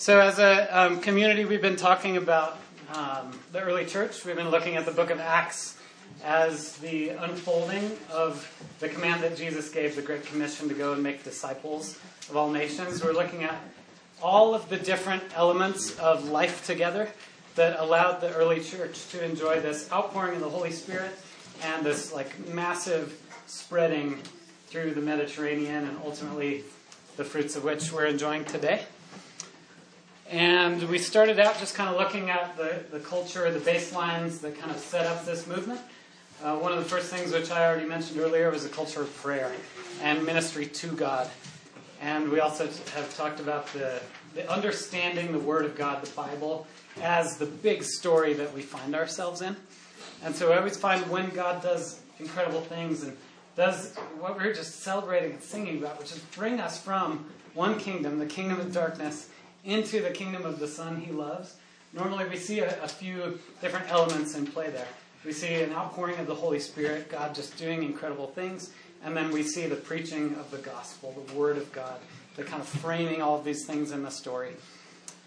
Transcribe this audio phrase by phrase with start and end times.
[0.00, 2.56] So, as a um, community, we've been talking about
[2.94, 4.24] um, the early church.
[4.24, 5.76] We've been looking at the book of Acts
[6.24, 11.02] as the unfolding of the command that Jesus gave, the Great Commission to go and
[11.02, 11.98] make disciples
[12.30, 13.04] of all nations.
[13.04, 13.54] We're looking at
[14.22, 17.06] all of the different elements of life together
[17.56, 21.12] that allowed the early church to enjoy this outpouring of the Holy Spirit
[21.62, 24.18] and this like massive spreading
[24.68, 26.64] through the Mediterranean and ultimately
[27.18, 28.86] the fruits of which we're enjoying today.
[30.30, 34.56] And we started out just kind of looking at the, the culture, the baselines that
[34.56, 35.80] kind of set up this movement.
[36.40, 39.12] Uh, one of the first things, which I already mentioned earlier, was a culture of
[39.16, 39.50] prayer
[40.00, 41.28] and ministry to God.
[42.00, 44.00] And we also have talked about the,
[44.34, 46.64] the understanding the Word of God, the Bible,
[47.02, 49.56] as the big story that we find ourselves in.
[50.22, 53.16] And so I always find when God does incredible things and
[53.56, 57.80] does what we we're just celebrating and singing about, which is bring us from one
[57.80, 59.28] kingdom, the kingdom of darkness,
[59.64, 61.56] into the kingdom of the Son he loves,
[61.92, 64.88] normally we see a, a, few different elements in play there.
[65.24, 68.70] We see an outpouring of the Holy Spirit, God just doing incredible things,
[69.04, 71.98] and then we see the preaching of the gospel, the Word of God,
[72.36, 74.52] the kind of framing all of these things in the story.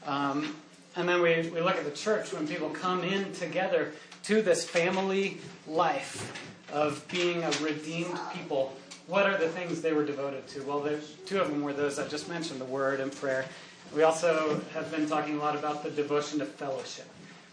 [0.05, 0.55] Um,
[0.95, 3.91] and then we, we look at the church when people come in together
[4.23, 6.31] to this family life
[6.71, 8.75] of being a redeemed people.
[9.07, 10.63] What are the things they were devoted to?
[10.63, 10.87] Well,
[11.25, 13.45] two of them were those I just mentioned the Word and prayer.
[13.95, 17.05] We also have been talking a lot about the devotion to fellowship,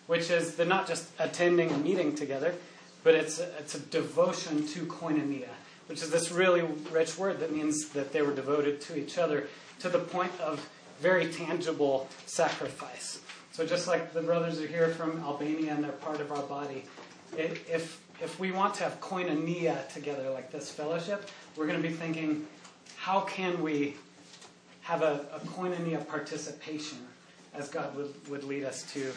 [0.06, 2.54] which is the not just attending a meeting together,
[3.04, 5.48] but it's a, it's a devotion to koinonia,
[5.86, 9.48] which is this really rich word that means that they were devoted to each other
[9.80, 10.66] to the point of
[10.98, 13.20] very tangible sacrifice.
[13.52, 16.84] So just like the brothers are here from Albania and they're part of our body,
[17.36, 21.94] if if we want to have koinonia together like this fellowship, we're going to be
[21.94, 22.46] thinking,
[22.96, 23.96] how can we
[24.90, 26.98] have a, a koinonia participation
[27.54, 29.12] as God would, would lead us to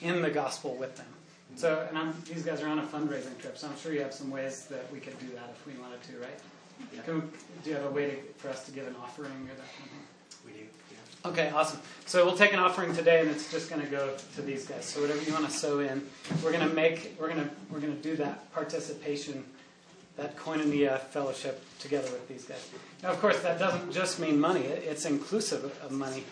[0.00, 1.06] in the gospel with them.
[1.06, 1.58] Mm-hmm.
[1.58, 4.14] So, and I'm, these guys are on a fundraising trip, so I'm sure you have
[4.14, 6.38] some ways that we could do that if we wanted to, right?
[6.94, 7.00] Yeah.
[7.12, 7.20] We,
[7.64, 9.86] do you have a way to, for us to give an offering or that kind
[9.86, 10.46] of thing?
[10.46, 10.66] We do.
[10.92, 11.30] Yeah.
[11.30, 11.80] Okay, awesome.
[12.06, 14.84] So we'll take an offering today, and it's just going to go to these guys.
[14.84, 16.08] So whatever you want to sow in,
[16.44, 19.44] we're going to make, we're going to, we're going to do that participation
[20.18, 22.68] that koinonia fellowship together with these guys.
[23.02, 26.24] Now, of course, that doesn't just mean money, it's inclusive of money.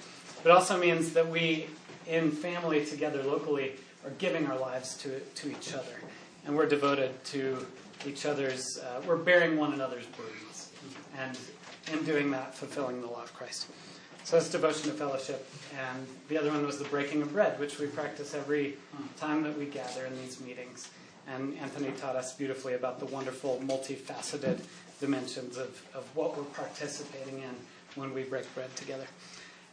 [0.43, 1.67] But also means that we,
[2.07, 3.73] in family together locally,
[4.05, 6.01] are giving our lives to, to each other.
[6.45, 7.65] And we're devoted to
[8.07, 10.71] each other's, uh, we're bearing one another's burdens.
[11.17, 11.39] And
[11.93, 13.69] in doing that, fulfilling the law of Christ.
[14.25, 15.49] So that's devotion to fellowship.
[15.79, 18.77] And the other one was the breaking of bread, which we practice every
[19.17, 20.91] time that we gather in these meetings.
[21.29, 24.61] And Anthony taught us beautifully about the wonderful, multifaceted
[25.01, 27.55] dimensions of, of what we're participating in
[27.97, 29.07] when we break bread together.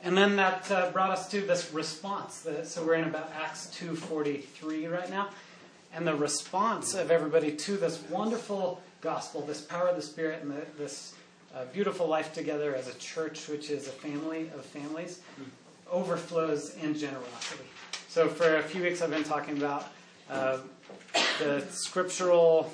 [0.03, 2.45] And then that uh, brought us to this response.
[2.63, 5.29] so we're in about Acts 2.43 right now.
[5.93, 10.51] And the response of everybody to this wonderful gospel, this power of the Spirit, and
[10.51, 11.13] the, this
[11.55, 15.21] uh, beautiful life together as a church, which is a family of families,
[15.89, 17.63] overflows in generosity.
[18.09, 19.87] So for a few weeks, I've been talking about
[20.29, 20.57] uh,
[21.39, 22.71] the scriptural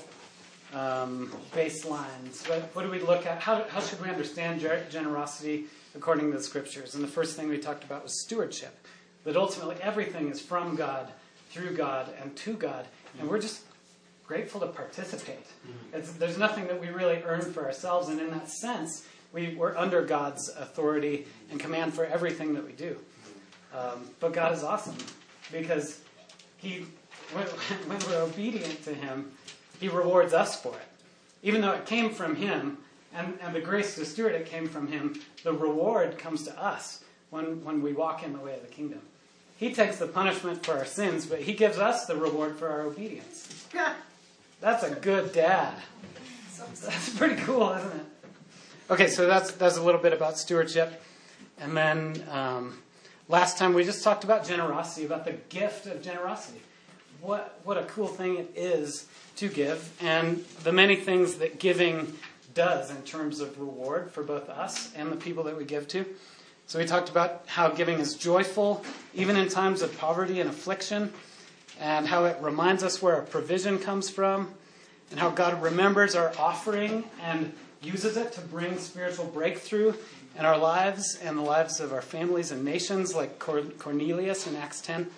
[0.74, 2.48] um, baselines.
[2.50, 3.40] What, what, do we look at?
[3.40, 5.66] How, how should we understand generosity
[5.96, 6.96] according to the scriptures?
[6.96, 8.76] And the first thing we talked about was stewardship.
[9.24, 11.10] That ultimately everything is from God,
[11.50, 12.88] through God, and to God.
[13.20, 13.64] And we're just
[14.26, 15.46] grateful to participate.
[15.68, 16.20] Mm-hmm.
[16.20, 18.10] there's nothing that we really earn for ourselves.
[18.10, 22.74] And in that sense, we, we're under God's authority and command for everything that we
[22.74, 22.98] do.
[23.76, 24.96] Um, but God is awesome
[25.52, 26.02] because
[26.58, 26.86] He
[27.34, 27.46] when,
[27.88, 29.32] when we're obedient to Him,
[29.80, 30.88] He rewards us for it.
[31.44, 32.78] Even though it came from Him,
[33.14, 37.04] and, and the grace to steward it came from Him, the reward comes to us
[37.30, 39.02] when, when we walk in the way of the kingdom.
[39.58, 42.82] He takes the punishment for our sins, but He gives us the reward for our
[42.82, 43.68] obedience.
[44.62, 45.74] That's a good dad.
[46.82, 48.06] That's pretty cool, isn't it?
[48.90, 51.02] Okay, so that's that's a little bit about stewardship,
[51.60, 52.80] and then um,
[53.28, 56.60] last time we just talked about generosity, about the gift of generosity
[57.22, 59.08] what, what a cool thing it is
[59.38, 62.14] to give and the many things that giving
[62.54, 66.06] does in terms of reward for both us and the people that we give to.
[66.68, 68.84] So we talked about how giving is joyful
[69.14, 71.12] even in times of poverty and affliction,
[71.80, 74.54] and how it reminds us where our provision comes from,
[75.10, 79.94] and how God remembers our offering and uses it to bring spiritual breakthrough
[80.38, 84.82] in our lives and the lives of our families and nations, like Cornelius in Acts
[84.82, 85.10] 10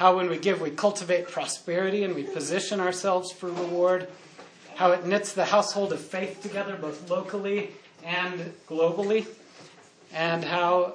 [0.00, 4.08] how when we give, we cultivate prosperity and we position ourselves for reward,
[4.76, 9.26] how it knits the household of faith together, both locally and globally,
[10.14, 10.94] and how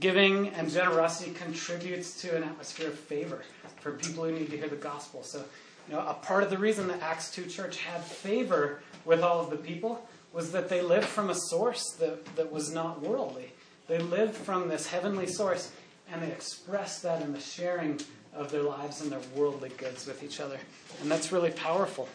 [0.00, 3.44] giving and generosity contributes to an atmosphere of favor
[3.80, 5.22] for people who need to hear the gospel.
[5.22, 5.44] So,
[5.88, 9.38] you know, a part of the reason the Acts 2 church had favor with all
[9.38, 13.52] of the people was that they lived from a source that, that was not worldly.
[13.86, 15.70] They lived from this heavenly source
[16.10, 18.00] and they expressed that in the sharing
[18.36, 20.58] of their lives and their worldly goods with each other.
[21.00, 22.08] And that's really powerful.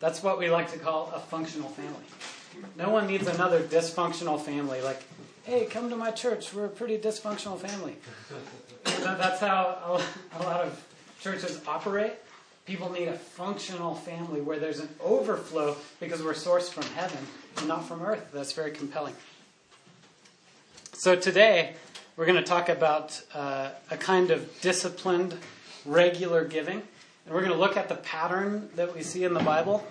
[0.00, 2.04] That's what we like to call a functional family.
[2.76, 4.80] No one needs another dysfunctional family.
[4.82, 5.02] Like,
[5.44, 6.52] hey, come to my church.
[6.52, 7.96] We're a pretty dysfunctional family.
[8.84, 10.00] That's how
[10.38, 10.84] a lot of
[11.20, 12.12] churches operate.
[12.66, 17.18] People need a functional family where there's an overflow because we're sourced from heaven
[17.58, 18.30] and not from earth.
[18.32, 19.14] That's very compelling.
[20.94, 21.74] So today,
[22.16, 25.36] we're going to talk about uh, a kind of disciplined,
[25.84, 26.82] regular giving.
[27.26, 29.84] And we're going to look at the pattern that we see in the Bible,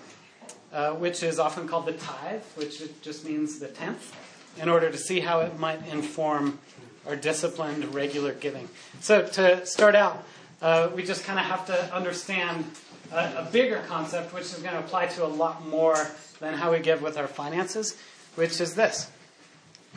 [0.72, 4.16] uh, which is often called the tithe, which just means the tenth,
[4.62, 6.60] in order to see how it might inform
[7.06, 8.70] our disciplined, regular giving.
[9.02, 10.24] So, to start out,
[10.62, 12.64] uh, we just kind of have to understand
[13.12, 16.08] a, a bigger concept, which is going to apply to a lot more
[16.40, 17.98] than how we give with our finances,
[18.36, 19.12] which is this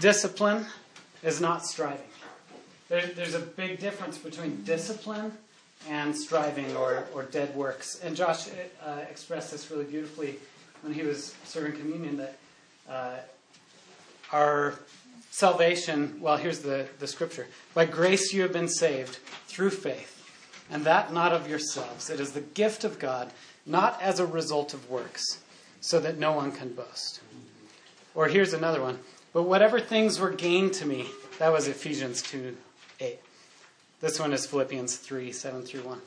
[0.01, 0.67] discipline
[1.23, 2.01] is not striving.
[2.89, 5.33] There, there's a big difference between discipline
[5.89, 8.01] and striving or, or dead works.
[8.03, 8.49] And Josh
[8.85, 10.37] uh, expressed this really beautifully
[10.83, 12.39] when he was serving communion that
[12.89, 13.17] uh,
[14.33, 14.75] our
[15.31, 17.47] salvation, well, here's the, the scripture.
[17.75, 19.17] By grace you have been saved
[19.49, 20.13] through faith,
[20.71, 22.09] and that not of yourselves.
[22.09, 23.31] It is the gift of God,
[23.65, 25.25] not as a result of works,
[25.81, 27.21] so that no one can boast.
[28.15, 28.99] Or here's another one.
[29.33, 31.07] But whatever things were gained to me,
[31.39, 32.57] that was Ephesians 2
[33.01, 33.19] 8.
[34.01, 36.01] This one is Philippians 3 7 through 1.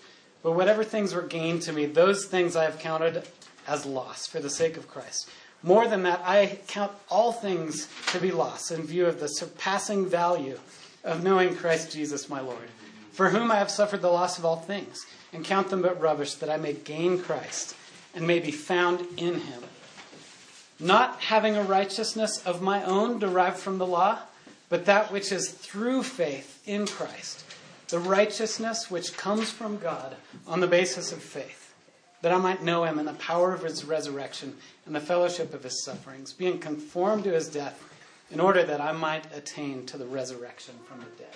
[0.43, 3.23] But whatever things were gained to me, those things I have counted
[3.67, 5.29] as loss for the sake of Christ.
[5.61, 10.05] More than that, I count all things to be loss in view of the surpassing
[10.07, 10.57] value
[11.03, 12.69] of knowing Christ Jesus my Lord,
[13.11, 16.35] for whom I have suffered the loss of all things, and count them but rubbish,
[16.35, 17.75] that I may gain Christ
[18.15, 19.63] and may be found in him.
[20.79, 24.19] Not having a righteousness of my own derived from the law,
[24.69, 27.43] but that which is through faith in Christ,
[27.89, 30.15] the righteousness which comes from God
[30.47, 31.73] on the basis of faith,
[32.21, 34.55] that I might know him and the power of his resurrection
[34.85, 37.83] and the fellowship of his sufferings, being conformed to his death,
[38.31, 41.33] in order that I might attain to the resurrection from the dead.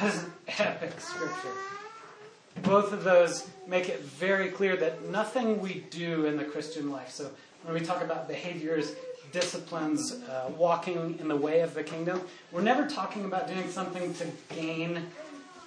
[0.00, 1.54] That is an epic scripture.
[2.62, 7.10] Both of those make it very clear that nothing we do in the Christian life,
[7.10, 7.30] so
[7.62, 8.92] when we talk about behaviors
[9.32, 12.20] disciplines, uh, walking in the way of the kingdom,
[12.52, 15.06] we're never talking about doing something to gain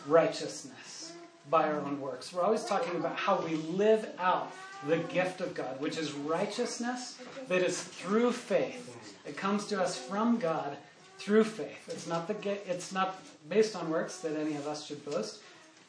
[0.08, 1.13] righteousness
[1.50, 2.34] by our own works.
[2.34, 4.52] We're always talking about how we live out
[4.88, 9.16] the gift of God, which is righteousness that is through faith.
[9.28, 10.78] It comes to us from God
[11.19, 11.88] through faith.
[11.88, 15.42] It's not the it's not based on works that any of us should boast,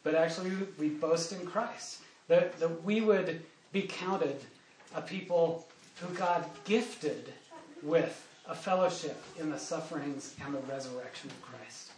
[0.03, 2.01] but actually we boast in Christ.
[2.29, 3.43] That, that we would
[3.73, 4.37] be counted
[4.95, 5.67] a people
[5.97, 7.33] who God gifted
[7.83, 11.93] with a fellowship in the sufferings and the resurrection of Christ.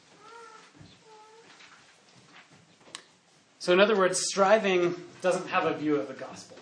[3.58, 6.58] So, in other words, striving doesn't have a view of the gospel.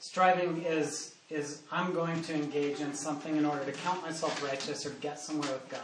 [0.00, 4.84] Striving is, is I'm going to engage in something in order to count myself righteous
[4.84, 5.80] or get somewhere with God.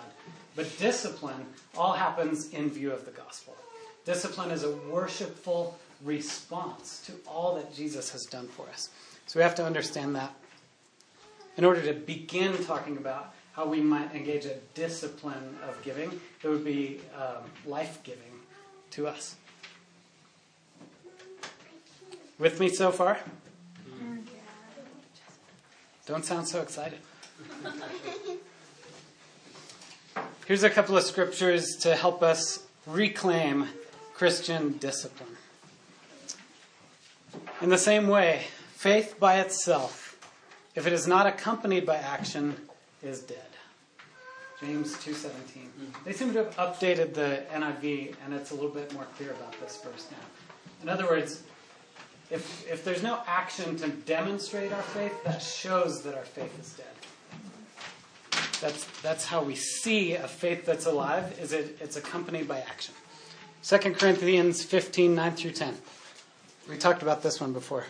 [0.55, 3.57] But discipline all happens in view of the gospel.
[4.05, 8.91] Discipline is a worshipful response to all that Jesus has done for us.
[9.27, 10.35] So we have to understand that
[11.57, 16.51] in order to begin talking about how we might engage a discipline of giving that
[16.51, 18.21] would be um, life giving
[18.91, 19.37] to us.
[22.39, 23.19] With me so far?
[26.05, 26.99] Don't sound so excited.
[30.47, 33.67] Here's a couple of scriptures to help us reclaim
[34.15, 35.31] Christian discipline.
[37.61, 38.45] In the same way,
[38.75, 40.06] faith by itself
[40.77, 42.55] if it is not accompanied by action,
[43.03, 43.39] is dead.
[44.61, 45.13] James 2:17.
[45.13, 46.05] Mm-hmm.
[46.05, 49.59] They seem to have updated the NIV and it's a little bit more clear about
[49.61, 50.17] this verse now.
[50.83, 51.43] In other words,
[52.31, 56.73] if, if there's no action to demonstrate our faith, that shows that our faith is
[56.75, 56.87] dead.
[58.61, 62.95] That's, that's how we see a faith that's alive, is it, it's accompanied by action.
[63.63, 65.75] 2 Corinthians 15, 9 through 10.
[66.69, 67.85] We talked about this one before.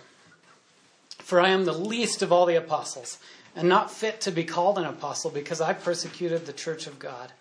[1.27, 3.19] For I am the least of all the apostles,
[3.57, 7.33] and not fit to be called an apostle because I persecuted the church of God.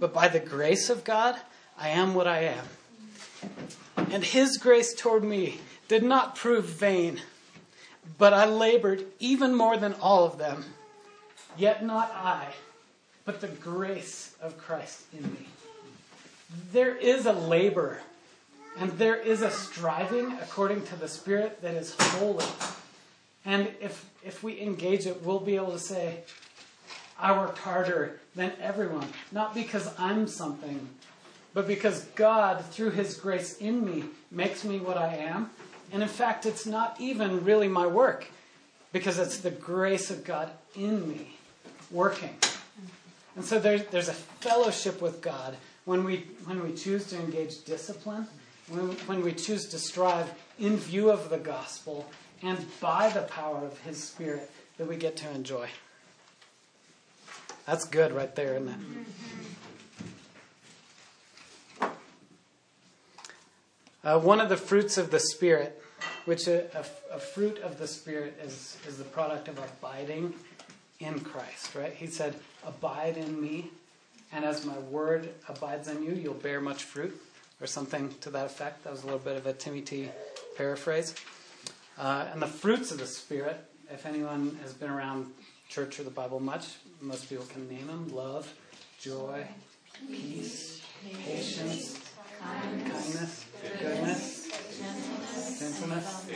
[0.00, 1.36] But by the grace of God,
[1.78, 2.64] I am what I am.
[4.10, 7.20] And his grace toward me did not prove vain,
[8.18, 10.64] but I labored even more than all of them.
[11.56, 12.48] Yet not I,
[13.24, 15.46] but the grace of Christ in me.
[16.72, 18.00] there is a labor
[18.76, 22.44] and there is a striving according to the Spirit that is holy.
[23.44, 26.20] And if, if we engage it, we'll be able to say,
[27.18, 29.08] I worked harder than everyone.
[29.32, 30.88] Not because I'm something,
[31.54, 35.50] but because God, through His grace in me, makes me what I am.
[35.92, 38.26] And in fact, it's not even really my work,
[38.92, 41.36] because it's the grace of God in me
[41.90, 42.36] working.
[43.36, 47.64] And so there's, there's a fellowship with God when we, when we choose to engage
[47.64, 48.26] discipline,
[48.68, 52.08] when, when we choose to strive in view of the gospel
[52.42, 55.68] and by the power of His Spirit that we get to enjoy.
[57.66, 58.76] That's good right there, isn't it?
[64.02, 65.82] Uh, one of the fruits of the Spirit,
[66.24, 66.84] which a, a,
[67.16, 70.32] a, fruit of the Spirit is, is the product of abiding
[71.00, 71.92] in Christ, right?
[71.92, 72.34] He said,
[72.66, 73.70] Abide in me,
[74.32, 77.20] and as my word abides in you, you'll bear much fruit,
[77.60, 78.84] or something to that effect.
[78.84, 80.08] That was a little bit of a Timmy T
[80.56, 81.14] paraphrase.
[82.00, 85.26] Uh, and the fruits of the Spirit, if anyone has been around
[85.68, 88.50] church or the Bible much, most people can name them love,
[88.98, 89.46] joy,
[90.08, 90.80] peace,
[91.22, 92.00] patience,
[92.40, 93.44] kindness,
[93.78, 94.48] goodness,
[95.58, 96.30] gentleness,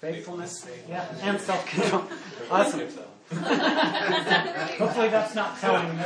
[0.00, 2.02] faithfulness, yeah, and self control.
[2.50, 2.80] Awesome.
[3.30, 5.96] Hopefully, that's not telling.
[5.96, 6.02] Me.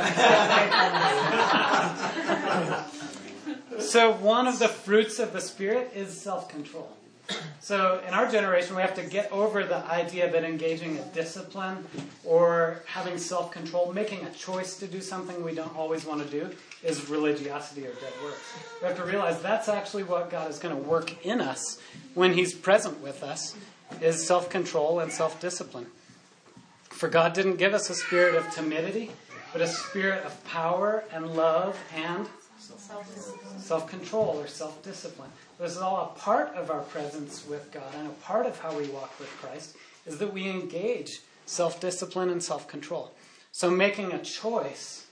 [3.81, 6.91] so, one of the fruits of the Spirit is self control.
[7.59, 11.85] So, in our generation, we have to get over the idea that engaging a discipline
[12.25, 16.29] or having self control, making a choice to do something we don't always want to
[16.29, 16.53] do,
[16.83, 18.53] is religiosity or dead works.
[18.81, 21.79] We have to realize that's actually what God is going to work in us
[22.13, 23.55] when He's present with us,
[24.01, 25.87] is self control and self discipline.
[26.89, 29.11] For God didn't give us a spirit of timidity,
[29.53, 32.27] but a spirit of power and love and
[33.59, 35.29] self control or self discipline.
[35.59, 38.77] This is all a part of our presence with God and a part of how
[38.77, 43.11] we walk with Christ is that we engage self discipline and self control.
[43.51, 45.05] So making a choice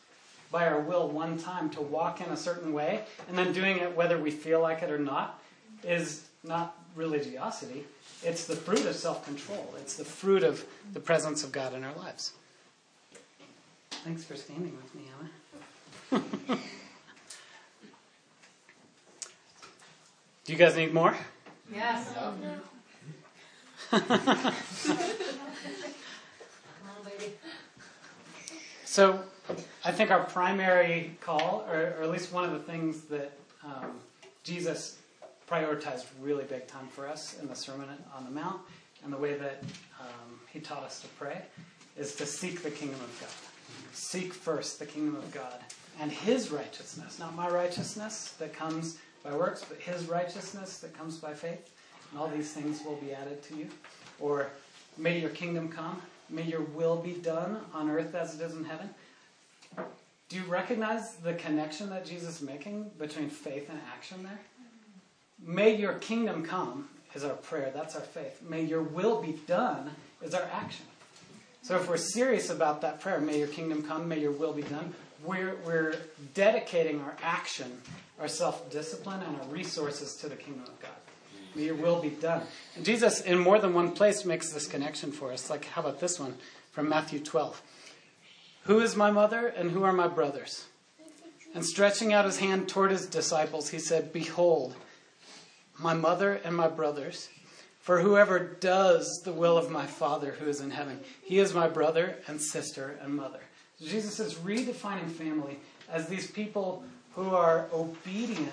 [0.52, 3.96] by our will one time to walk in a certain way and then doing it
[3.96, 5.42] whether we feel like it or not
[5.84, 7.86] is not religiosity.
[8.24, 11.84] It's the fruit of self control, it's the fruit of the presence of God in
[11.84, 12.34] our lives.
[14.04, 15.04] Thanks for standing with me,
[16.12, 16.58] Emma.
[20.52, 21.16] Do you guys need more?
[21.74, 22.14] Yes.
[28.84, 29.24] so,
[29.86, 33.32] I think our primary call, or, or, at least one of the things that
[33.64, 33.94] um,
[34.44, 34.98] Jesus
[35.50, 38.60] prioritized really big time for us in the Sermon on the Mount
[39.06, 39.64] and the way that
[40.02, 41.44] um, he taught us to pray,
[41.96, 43.30] is to seek the kingdom of God.
[43.94, 45.62] Seek first the kingdom of God
[46.02, 51.18] and his righteousness, not my righteousness that comes by works, but his righteousness that comes
[51.18, 51.70] by faith.
[52.12, 53.70] And all these things will be added to you.
[54.20, 54.50] Or,
[54.98, 56.02] may your kingdom come.
[56.30, 58.90] May your will be done on earth as it is in heaven.
[60.30, 64.40] Do you recognize the connection that Jesus is making between faith and action there?
[65.46, 67.72] May your kingdom come is our prayer.
[67.74, 68.42] That's our faith.
[68.48, 70.86] May your will be done is our action.
[71.64, 74.64] So if we're serious about that prayer, may your kingdom come, may your will be
[74.64, 75.96] done, we're, we're
[76.34, 77.82] dedicating our action,
[78.20, 80.92] our self discipline, and our resources to the kingdom of God.
[81.56, 82.44] May your will be done.
[82.76, 85.50] And Jesus, in more than one place, makes this connection for us.
[85.50, 86.36] Like, how about this one
[86.72, 87.62] from Matthew 12?
[88.64, 90.66] Who is my mother and who are my brothers?
[91.54, 94.76] And stretching out his hand toward his disciples, he said, Behold,
[95.78, 97.30] my mother and my brothers.
[97.80, 101.68] For whoever does the will of my Father who is in heaven, he is my
[101.68, 103.40] brother and sister and mother.
[103.84, 105.58] Jesus is redefining family
[105.90, 106.84] as these people
[107.16, 108.50] who are obedient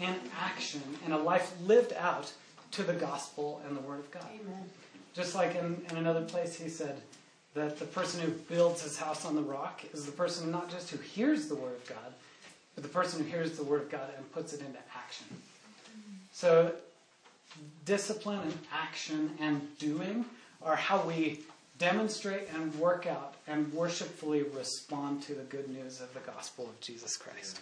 [0.00, 2.32] in action and a life lived out
[2.72, 4.26] to the gospel and the word of God.
[4.40, 4.64] Amen.
[5.14, 7.00] Just like in, in another place, he said
[7.54, 10.90] that the person who builds his house on the rock is the person not just
[10.90, 12.12] who hears the word of God,
[12.74, 15.26] but the person who hears the word of God and puts it into action.
[16.32, 16.72] So,
[17.84, 20.24] discipline and action and doing
[20.60, 21.40] are how we
[21.84, 26.80] demonstrate and work out and worshipfully respond to the good news of the gospel of
[26.80, 27.60] Jesus Christ.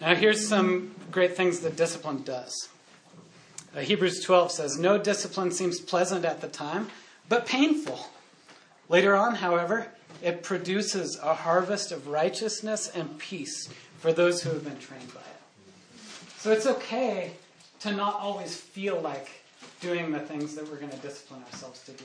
[0.00, 2.68] Now, here's some great things that discipline does.
[3.74, 6.88] Uh, Hebrews 12 says, No discipline seems pleasant at the time,
[7.28, 8.06] but painful.
[8.88, 9.88] Later on, however,
[10.22, 15.20] it produces a harvest of righteousness and peace for those who have been trained by
[15.20, 16.00] it.
[16.38, 17.32] So it's okay
[17.80, 19.28] to not always feel like
[19.80, 22.04] doing the things that we're going to discipline ourselves to do.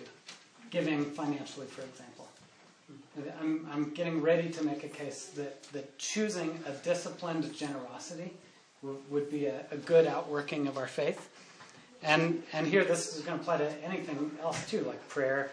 [0.69, 2.27] Giving financially, for example.
[3.39, 8.33] I'm, I'm getting ready to make a case that, that choosing a disciplined generosity
[8.81, 11.29] w- would be a, a good outworking of our faith.
[12.01, 15.51] And, and here, this is going to apply to anything else too, like prayer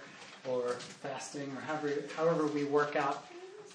[0.48, 0.70] or
[1.02, 3.26] fasting or however, however we work out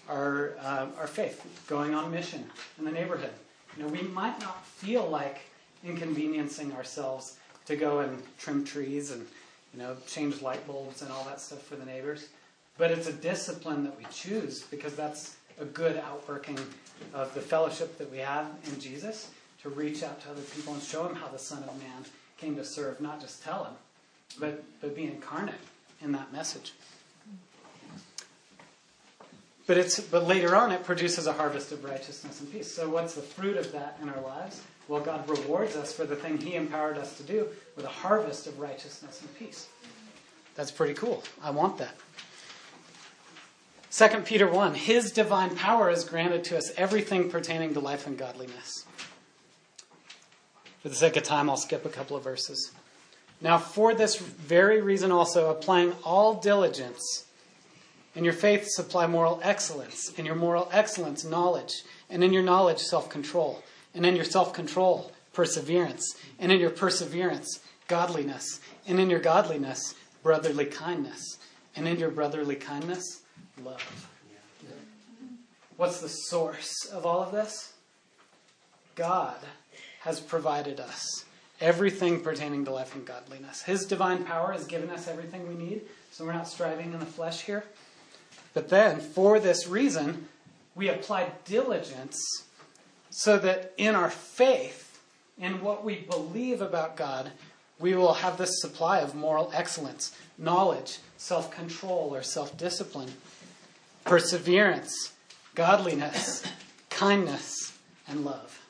[0.10, 2.46] our, uh, our faith, going on mission
[2.78, 3.34] in the neighborhood.
[3.78, 5.42] You know, we might not feel like
[5.84, 9.26] inconveniencing ourselves to go and trim trees and
[9.74, 12.30] you know change light bulbs and all that stuff for the neighbors,
[12.78, 16.60] but it's a discipline that we choose because that's a good outworking
[17.14, 19.30] of the fellowship that we have in Jesus
[19.64, 22.06] to reach out to other people and show them how the Son of Man
[22.38, 23.74] came to serve, not just tell him,
[24.40, 25.56] but but be incarnate
[26.02, 26.74] in that message.
[29.68, 32.72] But it's but later on it produces a harvest of righteousness and peace.
[32.72, 34.62] So what's the fruit of that in our lives?
[34.88, 38.46] Well, God rewards us for the thing He empowered us to do with a harvest
[38.46, 39.68] of righteousness and peace.
[40.56, 41.24] That's pretty cool.
[41.44, 41.96] I want that.
[43.92, 48.18] 2 Peter 1 His divine power has granted to us everything pertaining to life and
[48.18, 48.86] godliness.
[50.82, 52.72] For the sake of time, I'll skip a couple of verses.
[53.42, 57.26] Now, for this very reason also, applying all diligence,
[58.14, 62.80] in your faith supply moral excellence, in your moral excellence, knowledge, and in your knowledge,
[62.80, 63.64] self control
[63.96, 69.96] and in your self control, perseverance, and in your perseverance, godliness, and in your godliness,
[70.22, 71.40] brotherly kindness,
[71.76, 73.22] and in your brotherly kindness,
[73.64, 74.10] love.
[75.78, 77.74] What's the source of all of this?
[78.96, 79.38] God
[80.02, 81.26] has provided us
[81.60, 83.62] everything pertaining to life and godliness.
[83.62, 87.06] His divine power has given us everything we need, so we're not striving in the
[87.06, 87.66] flesh here.
[88.54, 90.30] But then, for this reason,
[90.76, 92.45] we apply diligence
[93.18, 95.00] so that in our faith,
[95.38, 97.32] in what we believe about God,
[97.80, 103.14] we will have this supply of moral excellence, knowledge, self control, or self discipline,
[104.04, 105.14] perseverance,
[105.56, 106.44] godliness,
[106.90, 108.62] kindness, and love.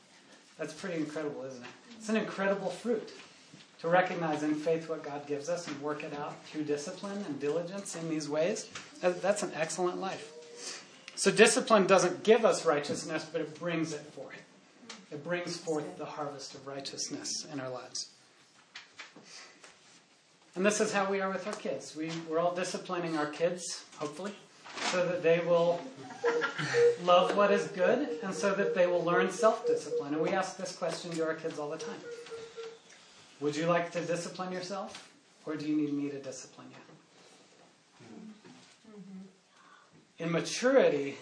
[0.59, 1.69] That's pretty incredible, isn't it?
[1.97, 3.13] It's an incredible fruit
[3.81, 7.39] to recognize in faith what God gives us and work it out through discipline and
[7.39, 8.70] diligence in these ways.
[9.01, 10.34] That's an excellent life.
[11.15, 14.41] So discipline doesn't give us righteousness, but it brings it forth.
[15.11, 18.09] It brings forth the harvest of righteousness in our lives.
[20.55, 21.95] And this is how we are with our kids.
[21.95, 24.33] We, we're all disciplining our kids, hopefully,
[24.91, 25.81] so that they will
[27.03, 30.13] love what is good and so that they will learn self discipline.
[30.13, 31.99] And we ask this question to our kids all the time
[33.41, 35.11] Would you like to discipline yourself,
[35.45, 36.75] or do you need me to discipline you?
[40.19, 41.17] In maturity,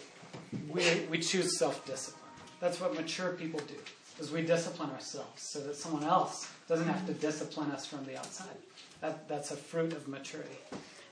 [0.69, 2.19] we, we choose self discipline.
[2.59, 3.75] That's what mature people do,
[4.19, 8.17] is we discipline ourselves so that someone else doesn't have to discipline us from the
[8.17, 8.55] outside.
[9.01, 10.57] That, that's a fruit of maturity.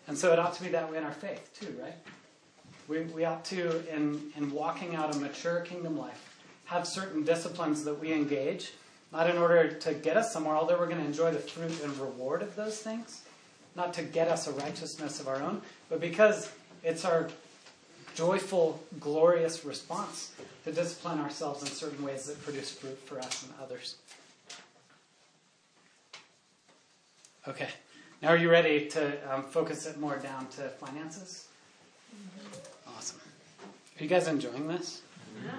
[0.07, 1.95] And so it ought to be that way in our faith, too, right?
[2.87, 7.83] We, we ought to, in, in walking out a mature kingdom life, have certain disciplines
[7.83, 8.73] that we engage,
[9.11, 11.97] not in order to get us somewhere, although we're going to enjoy the fruit and
[11.97, 13.21] reward of those things,
[13.75, 16.51] not to get us a righteousness of our own, but because
[16.83, 17.29] it's our
[18.15, 20.31] joyful, glorious response
[20.63, 23.95] to discipline ourselves in certain ways that produce fruit for us and others.
[27.47, 27.69] Okay,
[28.21, 31.47] now are you ready to um, focus it more down to finances?
[32.15, 32.95] Mm-hmm.
[32.97, 33.19] Awesome.
[33.99, 35.01] Are you guys enjoying this?
[35.43, 35.51] No.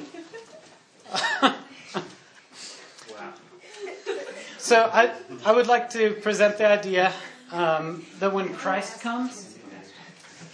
[4.64, 5.12] So I,
[5.44, 7.12] I would like to present the idea
[7.52, 9.58] um, that when Christ comes,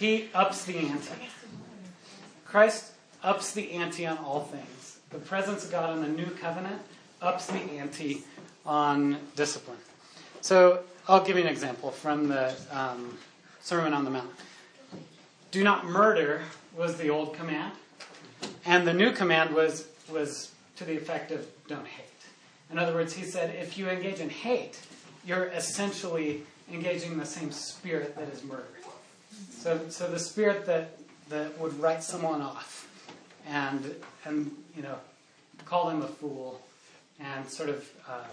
[0.00, 1.28] he ups the ante.
[2.44, 2.90] Christ
[3.22, 4.98] ups the ante on all things.
[5.10, 6.82] The presence of God in the new covenant
[7.22, 8.24] ups the ante
[8.66, 9.78] on discipline.
[10.40, 13.16] So I'll give you an example from the um,
[13.60, 14.32] Sermon on the Mount.
[15.52, 16.42] Do not murder
[16.76, 17.74] was the old command,
[18.66, 22.09] and the new command was was to the effect of don't hate.
[22.70, 24.80] In other words, he said, if you engage in hate,
[25.24, 28.68] you're essentially engaging the same spirit that is murder.
[29.50, 30.96] So, so the spirit that,
[31.28, 32.88] that would write someone off
[33.46, 34.96] and, and, you know,
[35.64, 36.60] call them a fool
[37.18, 38.24] and sort of uh,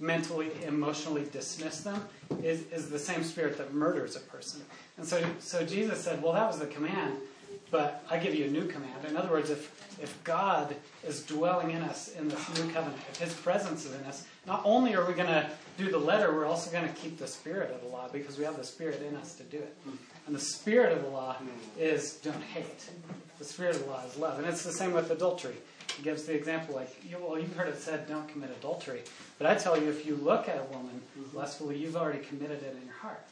[0.00, 2.02] mentally, emotionally dismiss them
[2.42, 4.62] is, is the same spirit that murders a person.
[4.96, 7.16] And so, so Jesus said, well, that was the command,
[7.70, 9.04] but I give you a new command.
[9.06, 10.74] In other words, if, if God
[11.06, 14.62] is dwelling in us in this new covenant, if His presence is in us, not
[14.64, 17.70] only are we going to do the letter, we're also going to keep the spirit
[17.70, 19.76] of the law because we have the spirit in us to do it.
[19.84, 19.96] Hmm.
[20.26, 21.48] And the spirit of the law hmm.
[21.78, 22.88] is don't hate.
[23.38, 24.38] The spirit of the law is love.
[24.38, 25.56] And it's the same with adultery.
[25.96, 29.02] he gives the example like, you, well, you've heard it said, don't commit adultery.
[29.38, 31.36] But I tell you, if you look at a woman hmm.
[31.36, 33.24] lustfully, you've already committed it in your heart.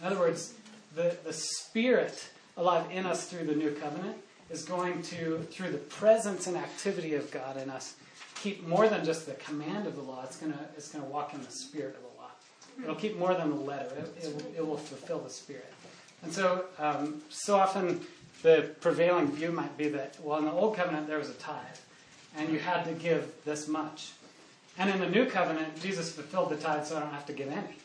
[0.00, 0.54] In other words,
[0.94, 4.18] the, the Spirit alive in us through the new covenant
[4.50, 7.94] is going to, through the presence and activity of God in us,
[8.34, 10.22] keep more than just the command of the law.
[10.24, 12.30] It's going to it's going to walk in the spirit of the law.
[12.82, 13.88] It'll keep more than the letter.
[13.96, 15.72] It, it, will, it will fulfill the spirit.
[16.22, 18.00] And so, um, so often
[18.42, 21.58] the prevailing view might be that, well, in the old covenant there was a tithe,
[22.36, 24.12] and you had to give this much.
[24.78, 27.48] And in the new covenant, Jesus fulfilled the tithe, so I don't have to give
[27.48, 27.76] any.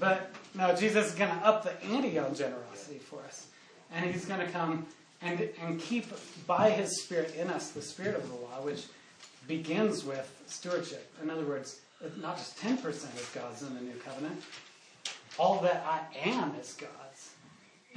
[0.00, 3.46] But no, Jesus is going to up the ante on generosity for us.
[3.92, 4.86] And he's going to come
[5.22, 6.06] and, and keep
[6.46, 8.84] by his spirit in us the spirit of the law, which
[9.46, 11.10] begins with stewardship.
[11.22, 11.80] In other words,
[12.20, 14.42] not just 10% is God's in the new covenant,
[15.38, 17.30] all that I am is God's.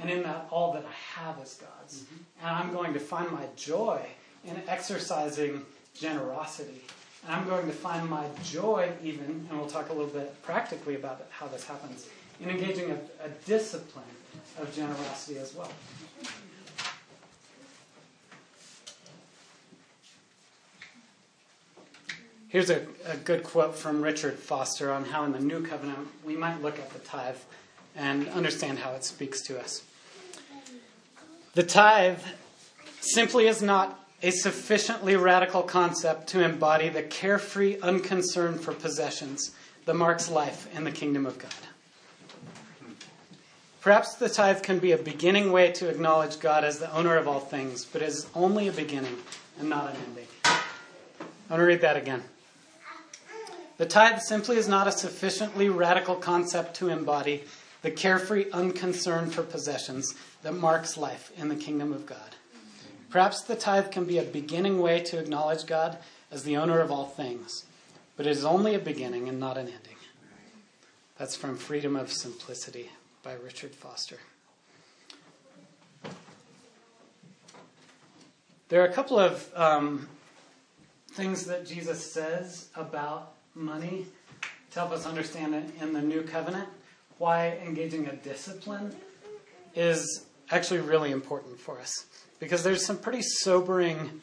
[0.00, 2.02] And in that, all that I have is God's.
[2.02, 2.46] Mm-hmm.
[2.46, 4.00] And I'm going to find my joy
[4.44, 6.82] in exercising generosity.
[7.26, 10.94] And I'm going to find my joy, even, and we'll talk a little bit practically
[10.94, 12.06] about how this happens,
[12.40, 14.04] in engaging a, a discipline
[14.58, 15.70] of generosity as well.
[22.48, 26.34] Here's a, a, good quote from Richard Foster on how in the New Covenant we
[26.34, 27.36] might look at the tithe
[27.94, 29.82] and understand how it speaks to us.
[31.52, 32.20] The tithe
[33.00, 39.52] simply is not a sufficiently radical concept to embody the carefree unconcern for possessions
[39.84, 41.67] that marks life in the kingdom of God.
[43.80, 47.28] Perhaps the tithe can be a beginning way to acknowledge God as the owner of
[47.28, 49.16] all things, but it is only a beginning
[49.60, 50.26] and not an ending.
[50.44, 50.58] I
[51.48, 52.24] want to read that again.
[53.76, 57.44] The tithe simply is not a sufficiently radical concept to embody
[57.82, 60.12] the carefree unconcern for possessions
[60.42, 62.34] that marks life in the kingdom of God.
[63.10, 65.98] Perhaps the tithe can be a beginning way to acknowledge God
[66.32, 67.64] as the owner of all things,
[68.16, 69.96] but it is only a beginning and not an ending.
[71.16, 72.90] That's from Freedom of Simplicity
[73.22, 74.18] by Richard Foster.
[78.68, 80.08] There are a couple of um,
[81.12, 84.06] things that Jesus says about money
[84.70, 86.68] to help us understand it in the new covenant
[87.18, 88.94] why engaging a discipline
[89.74, 92.06] is actually really important for us
[92.38, 94.20] because there's some pretty sobering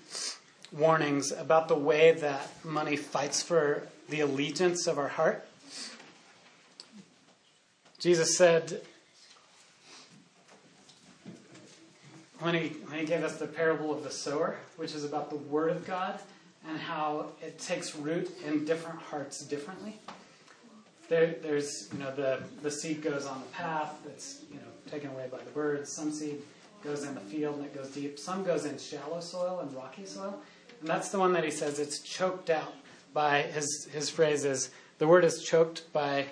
[0.72, 5.46] warnings about the way that money fights for the allegiance of our heart.
[8.06, 8.82] Jesus said
[12.38, 15.38] when he, when he gave us the parable of the sower, which is about the
[15.38, 16.20] Word of God
[16.70, 20.00] and how it takes root in different hearts differently.
[21.10, 25.10] There, there's, you know, the, the seed goes on the path, it's, you know, taken
[25.10, 25.92] away by the birds.
[25.92, 26.44] Some seed
[26.84, 28.20] goes in the field and it goes deep.
[28.20, 30.40] Some goes in shallow soil and rocky soil.
[30.80, 32.76] And that's the one that he says it's choked out
[33.16, 36.28] by, his, his phrase is, the word is choked by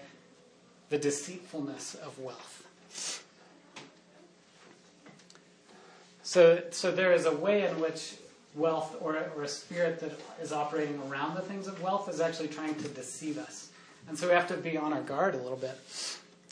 [0.93, 3.25] the deceitfulness of wealth.
[6.21, 8.13] So, so there is a way in which
[8.53, 12.49] wealth or, or a spirit that is operating around the things of wealth is actually
[12.49, 13.71] trying to deceive us.
[14.07, 15.75] And so we have to be on our guard a little bit.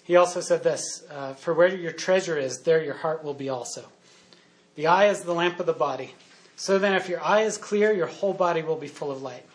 [0.06, 3.49] He also said this uh, For where your treasure is, there your heart will be
[3.49, 3.86] also.
[4.73, 6.15] The eye is the lamp of the body.
[6.56, 9.45] So then, if your eye is clear, your whole body will be full of light.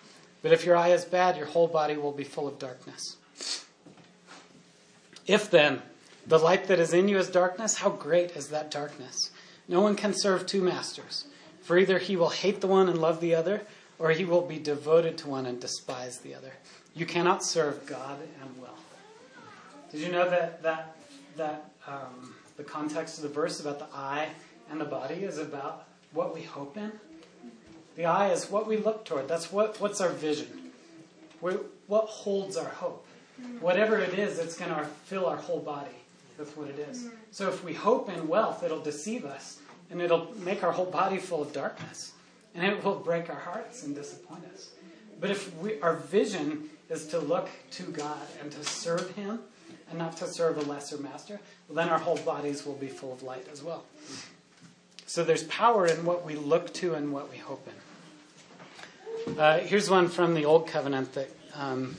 [0.43, 3.17] But if your eye is bad, your whole body will be full of darkness.
[5.27, 5.83] If then
[6.27, 9.31] the light that is in you is darkness, how great is that darkness?
[9.69, 11.27] No one can serve two masters.
[11.63, 13.63] For either he will hate the one and love the other,
[13.99, 16.53] or he will be devoted to one and despise the other.
[16.95, 18.73] You cannot serve God and wealth.
[19.91, 20.97] Did you know that that
[21.37, 24.29] that um, the context of the verse about the eye
[24.71, 26.93] and the body is about what we hope in?
[27.97, 29.29] The eye is what we look toward.
[29.29, 30.73] That's what what's our vision.
[31.41, 33.06] We're, what holds our hope?
[33.61, 35.91] Whatever it is, it's going to fill our whole body
[36.39, 37.09] with what it is.
[37.31, 39.59] So if we hope in wealth, it'll deceive us
[39.91, 42.13] and it'll make our whole body full of darkness.
[42.55, 44.71] And it will break our hearts and disappoint us.
[45.21, 49.41] But if we, our vision is to look to God and to serve Him
[49.91, 53.13] and not to serve a lesser master, well, then our whole bodies will be full
[53.13, 53.85] of light as well.
[55.07, 59.39] So there's power in what we look to and what we hope in.
[59.39, 61.97] Uh, here's one from the Old Covenant that um,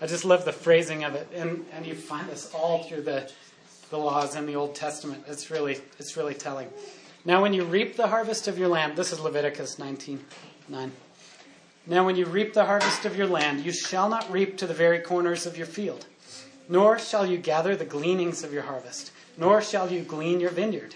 [0.00, 3.30] I just love the phrasing of it, and, and you find this all through the,
[3.88, 5.24] the laws in the Old Testament.
[5.26, 6.68] It's really it's really telling.
[7.24, 10.22] Now, when you reap the harvest of your land, this is Leviticus 19
[10.68, 10.92] 9.
[11.86, 14.74] Now, when you reap the harvest of your land, you shall not reap to the
[14.74, 16.06] very corners of your field,
[16.68, 20.94] nor shall you gather the gleanings of your harvest, nor shall you glean your vineyard,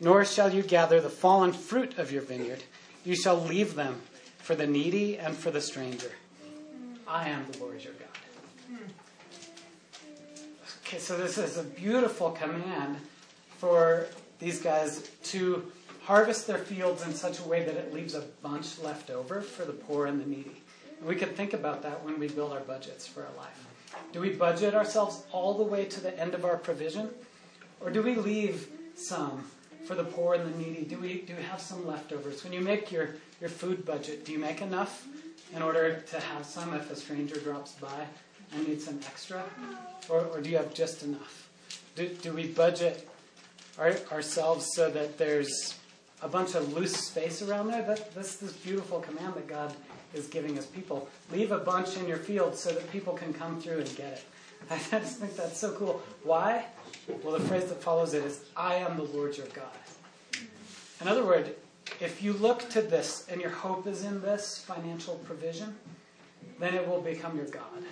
[0.00, 2.62] nor shall you gather the fallen fruit of your vineyard.
[3.04, 4.00] You shall leave them
[4.38, 6.12] for the needy and for the stranger.
[7.06, 8.01] I am the Lord your God.
[10.98, 12.98] So this is a beautiful command
[13.56, 14.06] for
[14.38, 15.70] these guys to
[16.02, 19.64] harvest their fields in such a way that it leaves a bunch left over for
[19.64, 20.60] the poor and the needy.
[20.98, 23.66] And we can think about that when we build our budgets for our life.
[24.12, 27.08] Do we budget ourselves all the way to the end of our provision?
[27.80, 29.44] Or do we leave some
[29.86, 30.84] for the poor and the needy?
[30.84, 32.44] Do we, do we have some leftovers?
[32.44, 35.06] When you make your, your food budget, do you make enough
[35.54, 38.06] in order to have some if a stranger drops by
[38.54, 39.42] and needs some extra?
[40.08, 41.48] Or, or do you have just enough?
[41.94, 43.08] Do, do we budget
[43.78, 45.78] our, ourselves so that there's
[46.22, 47.82] a bunch of loose space around there?
[47.82, 49.74] That, that's this beautiful command that God
[50.14, 51.08] is giving his people.
[51.30, 54.24] Leave a bunch in your field so that people can come through and get it.
[54.70, 56.02] I just think that's so cool.
[56.22, 56.66] Why?
[57.22, 59.66] Well, the phrase that follows it is, I am the Lord your God.
[61.00, 61.50] In other words,
[62.00, 65.74] if you look to this and your hope is in this financial provision,
[66.58, 67.82] then it will become your God.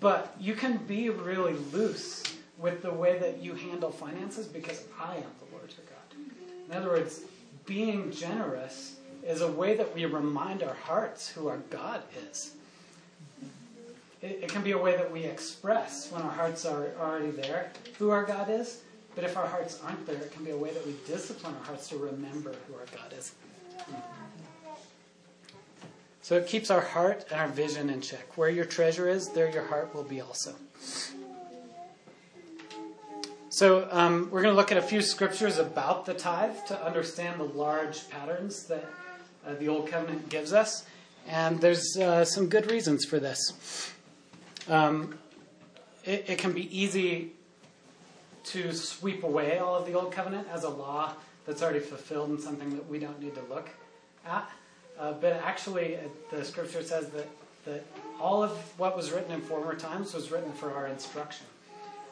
[0.00, 2.22] But you can be really loose
[2.56, 6.70] with the way that you handle finances because I am the Lord your God.
[6.70, 7.22] In other words,
[7.66, 12.52] being generous is a way that we remind our hearts who our God is.
[14.20, 17.70] It, it, can be a way that we express when our hearts are already there
[17.98, 18.82] who our God is.
[19.14, 21.64] But if our hearts aren't there, it can be a way that we discipline our
[21.64, 23.32] hearts to remember who our God is.
[26.28, 28.36] So it keeps our heart and our vision in check.
[28.36, 30.54] Where your treasure is, there your heart will be also.
[33.48, 37.40] So um, we're going to look at a few scriptures about the tithe to understand
[37.40, 38.84] the large patterns that
[39.46, 40.84] uh, the Old Covenant gives us.
[41.26, 43.90] And there's uh, some good reasons for this.
[44.68, 45.18] Um,
[46.04, 47.32] it, it, can be easy
[48.44, 51.14] to sweep away all of the Old Covenant as a law
[51.46, 53.70] that's already fulfilled and something that we don't need to look
[54.26, 54.52] at.
[54.98, 57.28] Uh, but actually, uh, the scripture says that,
[57.64, 57.84] that
[58.20, 61.46] all of what was written in former times was written for our instruction.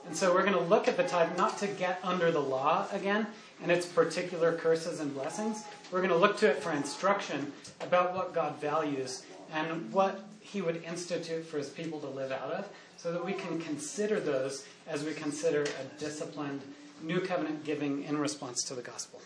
[0.07, 2.87] And so we're going to look at the tithe not to get under the law
[2.93, 3.27] again
[3.63, 5.65] and its particular curses and blessings.
[5.91, 10.63] We're going to look to it for instruction about what God values and what He
[10.63, 14.65] would institute for His people to live out of so that we can consider those
[14.87, 16.61] as we consider a disciplined
[17.03, 19.21] new covenant giving in response to the gospel.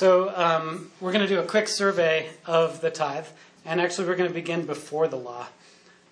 [0.00, 3.26] So, um, we're going to do a quick survey of the tithe.
[3.66, 5.46] And actually, we're going to begin before the law.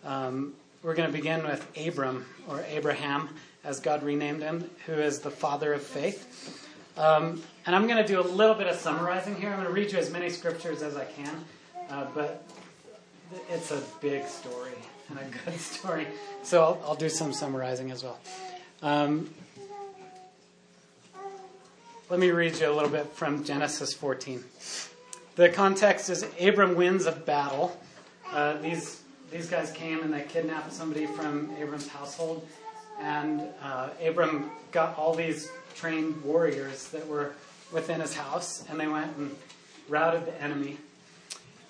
[0.04, 3.30] Um, we're going to begin with Abram, or Abraham,
[3.64, 6.68] as God renamed him, who is the father of faith.
[6.98, 9.48] Um, and I'm going to do a little bit of summarizing here.
[9.48, 11.44] I'm going to read you as many scriptures as I can,
[11.88, 12.44] uh, but
[13.48, 14.72] it's a big story
[15.08, 16.06] and a good story.
[16.42, 18.18] So I'll, I'll do some summarizing as well.
[22.10, 24.42] Let me read you a little bit from Genesis 14.
[25.36, 27.78] The context is Abram wins a battle.
[28.32, 32.48] Uh, these these guys came and they kidnapped somebody from Abram's household,
[32.98, 37.34] and uh, Abram got all these trained warriors that were
[37.72, 39.36] within his house, and they went and
[39.86, 40.78] routed the enemy.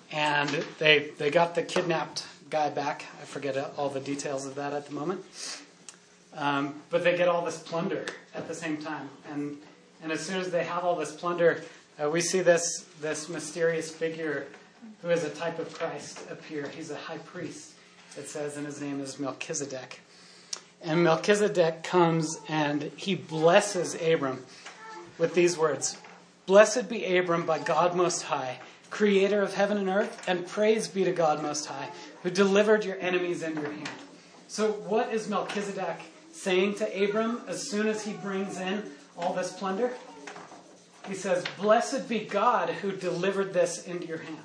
[0.09, 3.03] And they they got the kidnapped guy back.
[3.21, 5.19] I forget all the details of that at the moment.
[6.33, 9.57] Um, but they get all this plunder at the same time, and
[10.01, 11.63] and as soon as they have all this plunder,
[12.01, 14.47] uh, we see this, this mysterious figure
[15.01, 16.67] who is a type of Christ appear.
[16.67, 17.73] He's a high priest,
[18.17, 19.99] it says, and his name is Melchizedek.
[20.81, 24.45] And Melchizedek comes and he blesses Abram
[25.17, 25.97] with these words
[26.45, 28.59] Blessed be Abram by God Most High,
[28.89, 31.89] creator of heaven and earth, and praise be to God Most High,
[32.23, 33.89] who delivered your enemies in your hand.
[34.47, 35.99] So, what is Melchizedek
[36.31, 38.83] saying to Abram as soon as he brings in
[39.19, 39.91] all this plunder?
[41.07, 44.37] He says, Blessed be God who delivered this into your hand.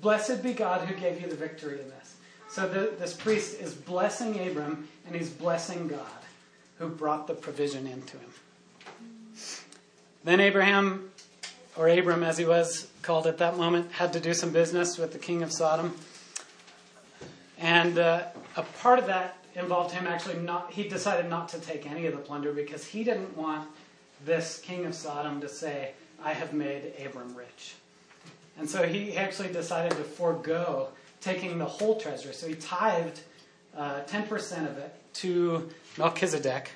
[0.00, 2.16] Blessed be God who gave you the victory in this.
[2.50, 6.00] So the, this priest is blessing Abram and he's blessing God
[6.78, 8.30] who brought the provision into him.
[10.24, 11.10] Then Abraham,
[11.76, 15.12] or Abram as he was called at that moment, had to do some business with
[15.12, 15.94] the king of Sodom.
[17.58, 18.24] And uh,
[18.56, 22.12] a part of that involved him actually not, he decided not to take any of
[22.12, 23.68] the plunder because he didn't want
[24.24, 27.74] this king of Sodom to say, I have made Abram rich.
[28.58, 30.88] And so he actually decided to forego
[31.20, 32.32] taking the whole treasure.
[32.32, 33.20] So he tithed
[33.76, 36.70] uh, 10% of it to Melchizedek.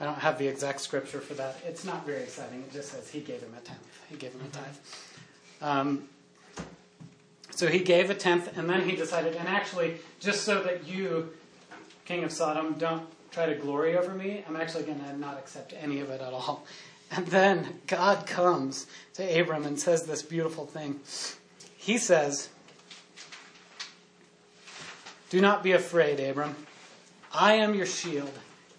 [0.00, 1.56] I don't have the exact scripture for that.
[1.66, 2.60] It's not very exciting.
[2.60, 3.78] It just says he gave him a tenth.
[4.10, 4.76] He gave him a tithe.
[5.62, 6.08] Um,
[7.54, 11.32] so he gave a tenth, and then he decided, and actually, just so that you,
[12.04, 14.44] king of Sodom, don't try to glory over me.
[14.48, 16.66] I'm actually going to not accept any of it at all.
[17.10, 20.98] And then God comes to Abram and says this beautiful thing.
[21.76, 22.48] He says,
[25.30, 26.56] Do not be afraid, Abram.
[27.32, 28.32] I am your shield,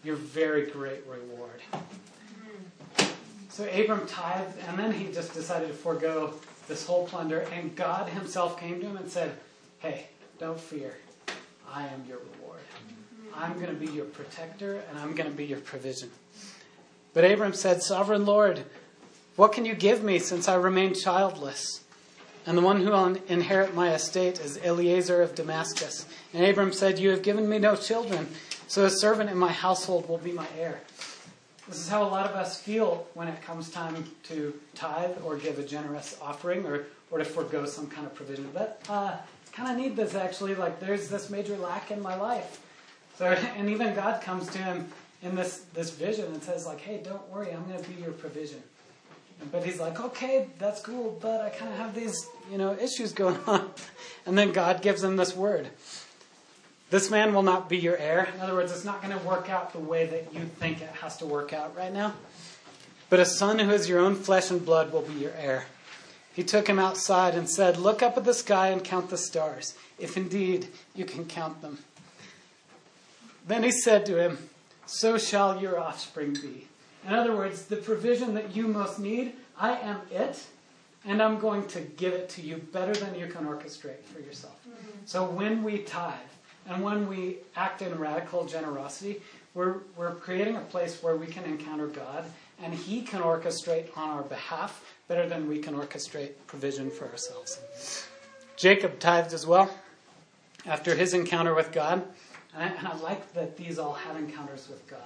[0.04, 1.62] your very great reward.
[1.72, 3.06] Mm-hmm.
[3.50, 6.34] So Abram tithed, and then he just decided to forego
[6.68, 7.40] this whole plunder.
[7.54, 9.36] And God himself came to him and said,
[9.80, 10.08] Hey,
[10.40, 10.96] don't fear.
[11.72, 12.62] I am your reward.
[13.36, 16.10] I'm going to be your protector, and I'm going to be your provision.
[17.14, 18.64] But Abram said, Sovereign Lord,
[19.36, 21.82] what can you give me since I remain childless?
[22.46, 26.06] And the one who will inherit my estate is Eliezer of Damascus.
[26.34, 28.28] And Abram said, You have given me no children,
[28.68, 30.82] so a servant in my household will be my heir.
[31.68, 35.36] This is how a lot of us feel when it comes time to tithe or
[35.36, 38.48] give a generous offering or, or to forego some kind of provision.
[38.54, 39.18] But uh,
[39.52, 40.54] kind of need this actually.
[40.54, 42.62] Like there's this major lack in my life.
[43.18, 43.26] So
[43.58, 44.90] and even God comes to him
[45.24, 48.12] in this this vision and says like, "Hey, don't worry, I'm going to be your
[48.12, 48.62] provision."
[49.52, 53.12] But he's like, "Okay, that's cool, but I kind of have these you know issues
[53.24, 53.72] going on."
[54.26, 55.70] And then God gives him this word.
[56.96, 58.30] This man will not be your heir.
[58.34, 60.88] In other words, it's not going to work out the way that you think it
[61.02, 62.14] has to work out right now.
[63.10, 65.66] But a son who is your own flesh and blood will be your heir.
[66.34, 69.76] He took him outside and said, Look up at the sky and count the stars,
[70.00, 71.80] if indeed you can count them.
[73.46, 74.38] Then he said to him,
[74.86, 76.70] So shall your offspring be.
[77.06, 80.46] In other words, the provision that you most need, I am it,
[81.04, 84.56] and I'm going to give it to you better than you can orchestrate for yourself.
[84.66, 85.00] Mm-hmm.
[85.04, 86.14] So when we tithe
[86.68, 89.22] and when we act in radical generosity,
[89.54, 92.26] we're, we're creating a place where we can encounter God
[92.62, 97.60] and He can orchestrate on our behalf better than we can orchestrate provision for ourselves.
[98.56, 99.70] Jacob tithed as well
[100.66, 102.04] after his encounter with God.
[102.54, 105.00] And I, and I like that these all had encounters with God.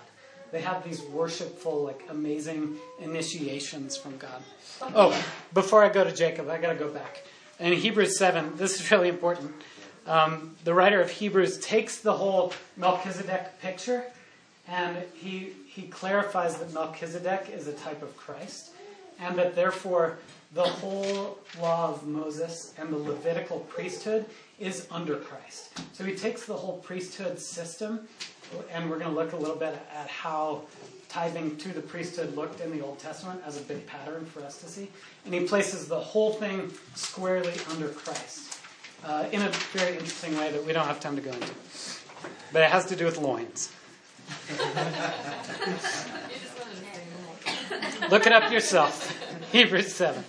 [0.52, 4.42] They have these worshipful, like amazing initiations from God.
[4.82, 5.12] Oh,
[5.54, 7.24] before I go to Jacob, I got to go back.
[7.60, 9.54] In Hebrews 7, this is really important.
[10.10, 14.06] Um, the writer of Hebrews takes the whole Melchizedek picture
[14.68, 18.72] and he, he clarifies that Melchizedek is a type of Christ
[19.20, 20.18] and that therefore
[20.54, 24.26] the whole law of Moses and the Levitical priesthood
[24.60, 25.80] is under Christ.
[25.94, 28.08] So he takes the whole priesthood system,
[28.72, 30.64] and we're going to look a little bit at how
[31.08, 34.60] tithing to the priesthood looked in the Old Testament as a big pattern for us
[34.62, 34.90] to see.
[35.26, 38.49] And he places the whole thing squarely under Christ
[39.06, 41.54] uh, in a very interesting way that we don't have time to go into.
[42.52, 43.72] But it has to do with loins.
[48.10, 49.16] Look it up yourself.
[49.52, 50.24] Hebrews 7.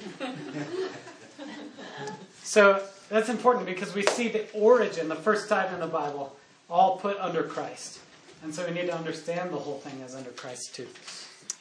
[2.42, 6.36] So that's important because we see the origin, the first time in the Bible,
[6.68, 8.00] all put under Christ.
[8.42, 10.86] And so we need to understand the whole thing as under Christ too.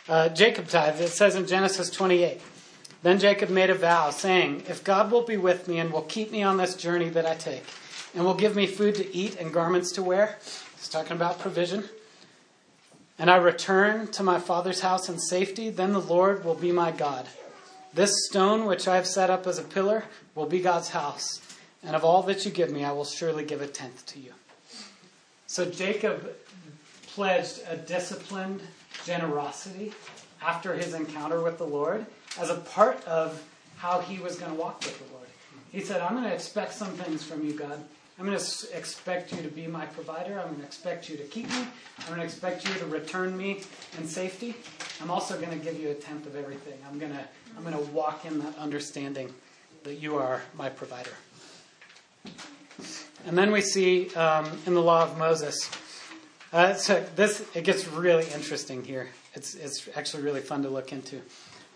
[0.08, 2.42] Uh, Jacob tithe, it says in Genesis 28.
[3.02, 6.32] Then Jacob made a vow, saying, If God will be with me and will keep
[6.32, 7.64] me on this journey that I take,
[8.14, 10.38] and will give me food to eat and garments to wear,
[10.76, 11.86] he's talking about provision,
[13.18, 16.92] and I return to my father's house in safety, then the Lord will be my
[16.92, 17.28] God.
[17.94, 20.04] This stone which I have set up as a pillar
[20.36, 21.42] will be God's house,
[21.84, 24.34] and of all that you give me, I will surely give a tenth to you.
[25.48, 26.36] So Jacob
[27.08, 28.62] pledged a disciplined
[29.06, 29.94] generosity
[30.42, 32.06] after his encounter with the Lord
[32.38, 33.42] as a part of
[33.78, 35.28] how he was going to walk with the Lord.
[35.72, 37.84] He said, I'm going to expect some things from you, God.
[38.20, 40.40] I'm going to expect you to be my provider.
[40.40, 41.66] I'm going to expect you to keep me.
[42.00, 43.62] I'm going to expect you to return me
[43.98, 44.56] in safety.
[45.02, 46.78] I'm also going to give you a tenth of everything.
[46.90, 47.24] I'm going to,
[47.56, 49.34] I'm going to walk in that understanding
[49.84, 51.14] that you are my provider.
[53.26, 55.70] And then we see um, in the law of Moses.
[56.52, 59.10] Uh, so this it gets really interesting here.
[59.34, 61.22] It's it's actually really fun to look into.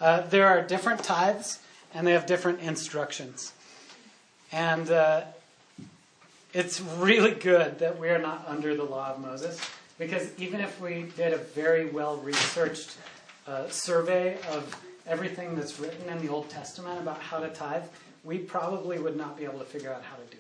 [0.04, 1.60] Uh, there are different tithes,
[1.94, 3.54] and they have different instructions.
[4.52, 5.22] And uh,
[6.52, 9.62] it's really good that we are not under the law of Moses
[9.98, 12.98] because even if we did a very well researched
[13.48, 14.76] uh, survey of
[15.08, 17.84] everything that's written in the Old Testament about how to tithe,
[18.26, 20.38] we probably would not be able to figure out how to do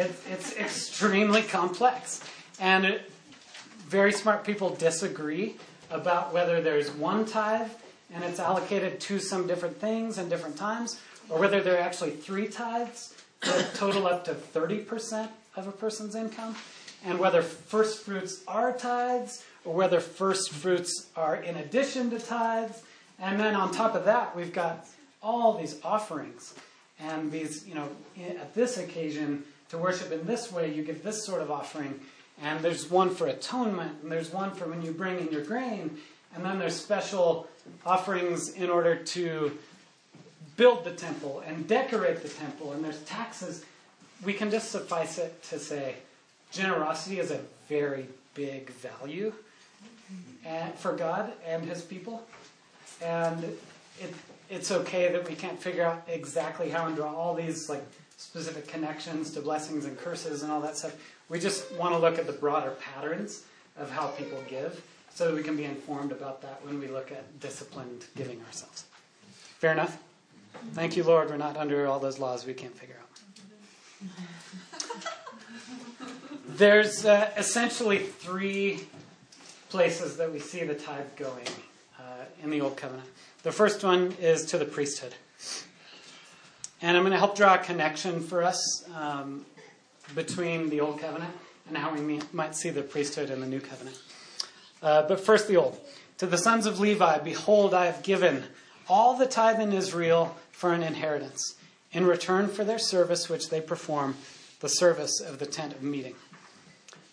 [0.00, 0.06] it.
[0.06, 2.24] it it's extremely complex.
[2.58, 3.10] And it,
[3.86, 5.56] very smart people disagree
[5.90, 7.68] about whether there's one tithe
[8.14, 12.12] and it's allocated to some different things and different times, or whether there are actually
[12.12, 16.54] three tithes that total up to 30% of a person's income,
[17.04, 22.82] and whether first fruits are tithes or whether first fruits are in addition to tithes.
[23.18, 24.86] And then on top of that, we've got
[25.22, 26.54] all these offerings.
[26.98, 27.88] And these, you know,
[28.18, 32.00] at this occasion, to worship in this way, you give this sort of offering.
[32.42, 35.96] and there's one for atonement, and there's one for when you bring in your grain,
[36.36, 37.48] and then there's special
[37.84, 39.58] offerings in order to
[40.56, 43.64] build the temple and decorate the temple, and there's taxes.
[44.24, 45.94] We can just suffice it to say
[46.52, 49.32] generosity is a very big value
[50.44, 52.22] and, for God and His people.
[53.02, 54.14] And it,
[54.50, 57.84] it's okay that we can't figure out exactly how and draw all these like
[58.18, 60.96] specific connections to blessings and curses and all that stuff.
[61.28, 63.44] We just want to look at the broader patterns
[63.76, 64.82] of how people give
[65.16, 68.84] so that we can be informed about that when we look at disciplined giving ourselves.
[69.32, 69.96] Fair enough?
[70.74, 71.30] Thank you, Lord.
[71.30, 74.10] We're not under all those laws we can't figure out.
[76.58, 78.80] There's uh, essentially three
[79.70, 81.48] places that we see the tithe going
[81.98, 83.08] uh, in the Old Covenant.
[83.42, 85.14] The first one is to the priesthood.
[86.82, 89.46] And I'm going to help draw a connection for us um,
[90.14, 91.32] between the Old Covenant
[91.68, 93.98] and how we might see the priesthood in the New Covenant.
[94.86, 95.80] Uh, but first, the Old.
[96.18, 98.44] To the sons of Levi, behold, I have given
[98.88, 101.56] all the tithe in Israel for an inheritance,
[101.90, 104.14] in return for their service which they perform,
[104.60, 106.14] the service of the tent of meeting.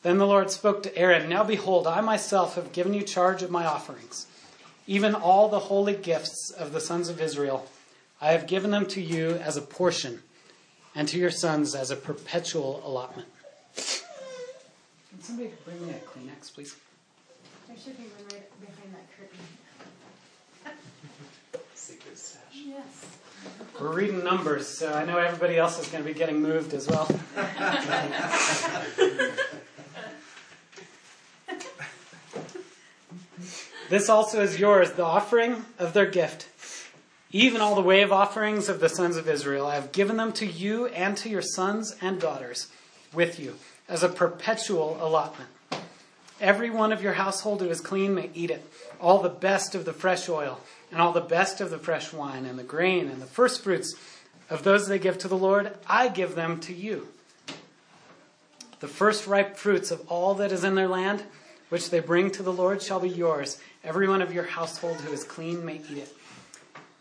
[0.03, 3.49] Then the Lord spoke to Aaron Now behold, I myself have given you charge of
[3.49, 4.27] my offerings,
[4.85, 7.67] even all the holy gifts of the sons of Israel.
[8.21, 10.21] I have given them to you as a portion,
[10.93, 13.29] and to your sons as a perpetual allotment.
[13.75, 16.75] Can somebody bring me a Kleenex, please?
[17.67, 19.39] There should be one right behind that curtain.
[21.73, 22.41] Secret stash.
[22.53, 23.05] Yes.
[23.79, 26.87] We're reading numbers, so I know everybody else is going to be getting moved as
[26.87, 27.07] well.
[33.89, 36.47] this also is yours, the offering of their gift.
[37.31, 40.45] Even all the wave offerings of the sons of Israel, I have given them to
[40.45, 42.67] you and to your sons and daughters
[43.11, 43.55] with you
[43.89, 45.49] as a perpetual allotment.
[46.43, 48.69] Every one of your household who is clean may eat it,
[48.99, 50.59] all the best of the fresh oil,
[50.91, 53.95] and all the best of the fresh wine, and the grain, and the first fruits
[54.49, 57.07] of those they give to the Lord, I give them to you.
[58.81, 61.23] The first ripe fruits of all that is in their land,
[61.69, 63.57] which they bring to the Lord, shall be yours.
[63.81, 66.13] Every one of your household who is clean may eat it.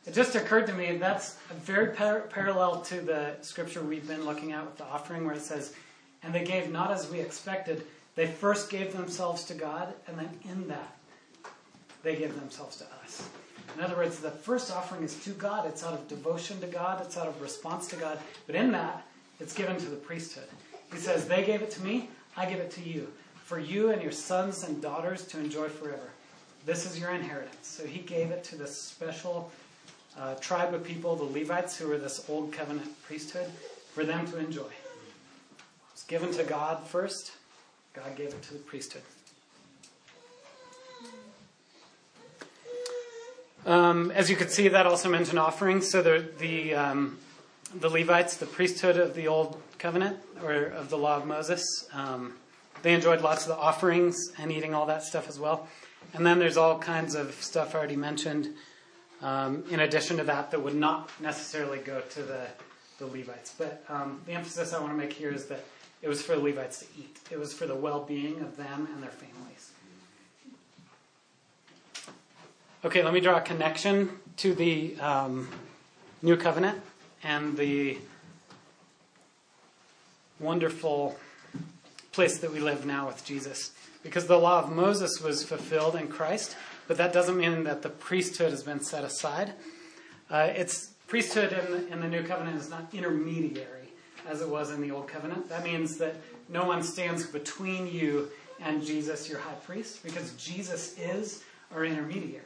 [0.07, 4.25] It just occurred to me that's a very par- parallel to the scripture we've been
[4.25, 5.75] looking at with the offering, where it says,
[6.23, 7.85] And they gave not as we expected.
[8.15, 10.97] They first gave themselves to God, and then in that,
[12.03, 13.29] they give themselves to us.
[13.77, 15.67] In other words, the first offering is to God.
[15.67, 18.19] It's out of devotion to God, it's out of response to God.
[18.47, 19.07] But in that,
[19.41, 20.49] it's given to the priesthood.
[20.93, 23.11] He says, They gave it to me, I give it to you,
[23.45, 26.11] for you and your sons and daughters to enjoy forever.
[26.67, 27.67] This is your inheritance.
[27.67, 29.51] So he gave it to this special
[30.19, 33.51] uh, tribe of people, the Levites, who were this old covenant priesthood,
[33.95, 34.63] for them to enjoy.
[34.63, 37.33] It was given to God first,
[37.95, 39.03] God gave it to the priesthood.
[43.67, 45.91] Um, as you could see, that also mentioned offerings.
[45.91, 47.19] So the the, um,
[47.75, 51.63] the Levites, the priesthood of the old covenant or of the law of Moses,
[51.93, 52.35] um,
[52.83, 55.69] they enjoyed lots of the offerings and eating all that stuff as well.
[56.15, 58.49] And then there's all kinds of stuff already mentioned.
[59.21, 62.47] Um, in addition to that, that would not necessarily go to the
[62.99, 63.55] the Levites.
[63.57, 65.65] But um, the emphasis I want to make here is that
[66.03, 67.21] it was for the Levites to eat.
[67.31, 69.71] It was for the well-being of them and their families.
[72.85, 75.49] Okay, let me draw a connection to the um,
[76.21, 76.81] New Covenant
[77.23, 77.99] and the
[80.41, 81.17] wonderful
[82.11, 83.71] place that we live now with Jesus.
[84.03, 86.57] Because the law of Moses was fulfilled in Christ,
[86.89, 89.53] but that doesn't mean that the priesthood has been set aside.
[90.29, 93.82] Uh, it's priesthood in the, in the New Covenant is not intermediary
[94.29, 95.49] as it was in the Old Covenant.
[95.49, 96.17] That means that
[96.49, 98.29] no one stands between you
[98.61, 101.43] and Jesus, your high priest, because Jesus is
[101.75, 102.45] our intermediary.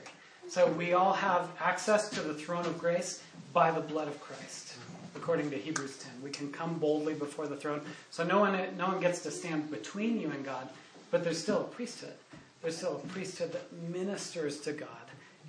[0.48, 3.22] So we all have access to the throne of grace
[3.52, 4.76] by the blood of Christ,
[5.16, 6.12] according to Hebrews 10.
[6.22, 7.80] We can come boldly before the throne.
[8.10, 10.68] So no one, no one gets to stand between you and God,
[11.10, 12.14] but there's still a priesthood.
[12.62, 14.88] There's still a priesthood that ministers to God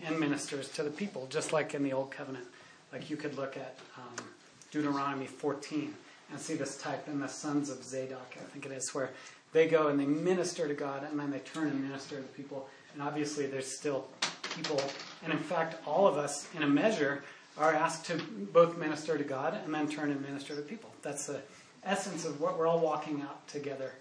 [0.06, 2.46] and ministers to the people, just like in the Old Covenant.
[2.92, 4.26] Like you could look at um,
[4.72, 5.94] Deuteronomy 14
[6.30, 9.12] and see this type in the sons of Zadok, I think it is, where
[9.54, 12.68] they go and they minister to God and then they turn and minister to people.
[12.94, 14.08] And obviously, there's still
[14.56, 14.82] people,
[15.24, 17.24] and in fact, all of us, in a measure,
[17.58, 18.18] are asked to
[18.54, 20.90] both minister to God and then turn and minister to people.
[21.02, 21.42] That's the
[21.84, 23.92] essence of what we're all walking out together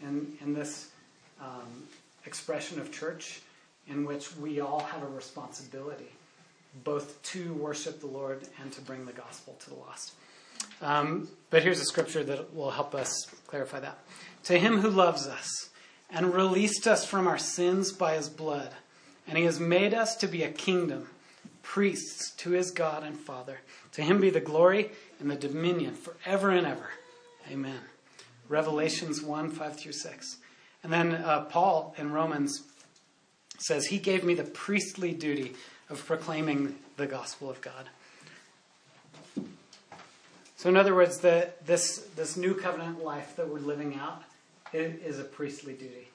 [0.00, 0.90] in, in this
[1.40, 1.84] um,
[2.26, 3.40] expression of church,
[3.88, 6.10] in which we all have a responsibility
[6.82, 10.14] both to worship the Lord and to bring the gospel to the lost.
[10.82, 13.96] Um, but here's a scripture that will help us clarify that.
[14.46, 15.70] To him who loves us
[16.10, 18.70] and released us from our sins by his blood.
[19.28, 21.10] And he has made us to be a kingdom,
[21.62, 23.60] priests to his God and Father.
[23.92, 24.90] To him be the glory
[25.20, 26.90] and the dominion forever and ever.
[27.48, 27.78] Amen.
[28.48, 30.38] Revelations 1 5 through 6.
[30.82, 32.64] And then uh, Paul in Romans
[33.60, 35.54] says, He gave me the priestly duty
[35.88, 37.90] of proclaiming the gospel of God.
[40.64, 44.22] So, in other words, the, this, this new covenant life that we're living out
[44.72, 46.08] is a priestly duty.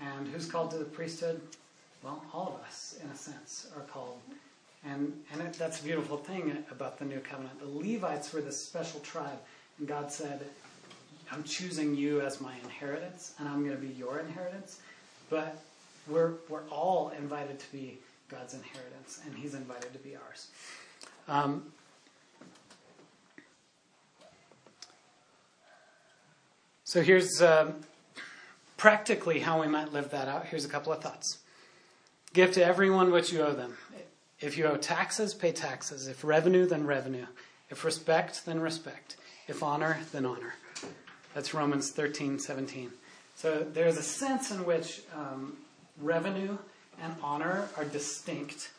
[0.00, 1.40] And who's called to the priesthood?
[2.02, 4.18] Well, all of us, in a sense, are called.
[4.84, 7.60] And, and it, that's a beautiful thing about the new covenant.
[7.60, 9.38] The Levites were this special tribe,
[9.78, 10.40] and God said,
[11.30, 14.80] I'm choosing you as my inheritance, and I'm going to be your inheritance.
[15.30, 15.62] But
[16.08, 17.98] we're, we're all invited to be
[18.28, 20.48] God's inheritance, and He's invited to be ours.
[21.28, 21.70] Um,
[26.92, 27.72] so here's um,
[28.76, 30.44] practically how we might live that out.
[30.44, 31.38] Here's a couple of thoughts.
[32.34, 33.78] Give to everyone what you owe them.
[34.42, 36.06] If you owe taxes, pay taxes.
[36.06, 37.24] If revenue, then revenue.
[37.70, 39.16] If respect, then respect.
[39.48, 40.52] If honor, then honor.
[41.32, 42.90] That's Romans 13, 17.
[43.36, 45.56] So there's a sense in which um,
[45.98, 46.58] revenue
[47.02, 48.70] and honor are distinct,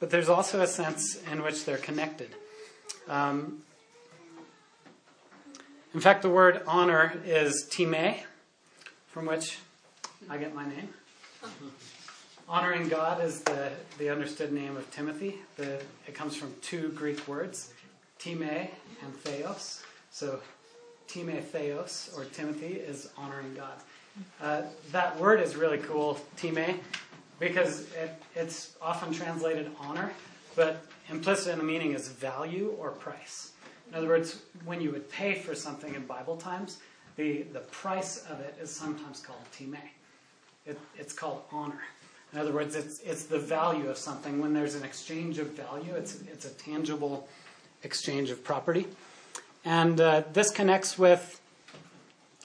[0.00, 2.28] but there's also a sense in which they're connected.
[3.08, 3.62] Um,
[5.94, 8.16] in fact, the word honor is time,
[9.06, 9.58] from which
[10.28, 10.88] I get my name.
[12.48, 15.36] Honoring God is the, the understood name of Timothy.
[15.56, 17.72] The, it comes from two Greek words,
[18.18, 19.84] time and theos.
[20.10, 20.40] So,
[21.06, 23.74] time theos, or Timothy, is honoring God.
[24.42, 26.80] Uh, that word is really cool, time,
[27.38, 30.12] because it, it's often translated honor,
[30.56, 33.52] but implicit in the meaning is value or price.
[33.88, 36.78] In other words, when you would pay for something in Bible times,
[37.16, 39.76] the, the price of it is sometimes called time.
[40.66, 41.82] It, it's called honor.
[42.32, 44.40] In other words, it's, it's the value of something.
[44.40, 47.28] When there's an exchange of value, it's, it's a tangible
[47.84, 48.86] exchange of property.
[49.64, 51.40] And uh, this connects with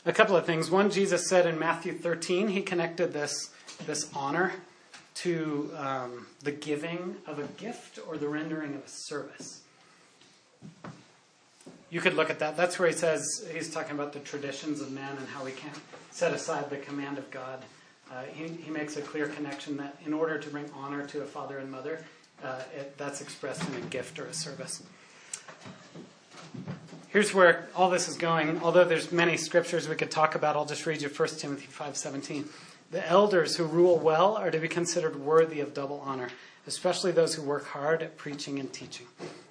[0.05, 0.69] a couple of things.
[0.69, 3.49] One, Jesus said in Matthew 13, he connected this,
[3.87, 4.53] this honor
[5.15, 9.61] to um, the giving of a gift or the rendering of a service.
[11.89, 12.55] You could look at that.
[12.55, 15.77] That's where he says he's talking about the traditions of men and how we can't
[16.11, 17.63] set aside the command of God.
[18.11, 21.25] Uh, he, he makes a clear connection that in order to bring honor to a
[21.25, 22.03] father and mother,
[22.43, 24.83] uh, it, that's expressed in a gift or a service.
[27.09, 28.61] Here's where all this is going.
[28.61, 32.47] Although there's many scriptures we could talk about, I'll just read you 1 Timothy 5:17.
[32.91, 36.29] The elders who rule well are to be considered worthy of double honor,
[36.67, 39.07] especially those who work hard at preaching and teaching.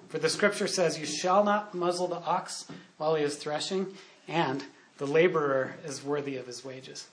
[0.09, 2.65] For the scripture says, "You shall not muzzle the ox
[2.97, 3.95] while he is threshing,
[4.27, 4.63] and
[4.97, 7.07] the laborer is worthy of his wages."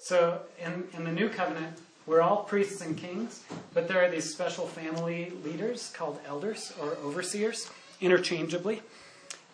[0.00, 3.42] So, in, in the new covenant, we're all priests and kings,
[3.72, 7.70] but there are these special family leaders called elders or overseers,
[8.02, 8.82] interchangeably.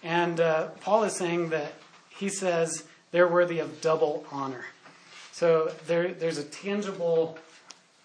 [0.03, 1.75] And uh, Paul is saying that
[2.09, 2.83] he says
[3.13, 4.65] they're worthy of double honor.
[5.31, 7.39] So there, there's a tangible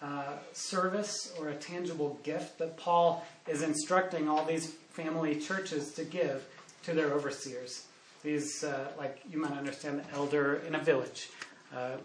[0.06, 6.04] uh, service or a tangible gift that Paul is instructing all these family churches to
[6.04, 6.46] give
[6.84, 7.86] to their overseers.
[8.22, 11.30] These, uh, like you might understand, the elder in a village.
[11.74, 11.96] Uh,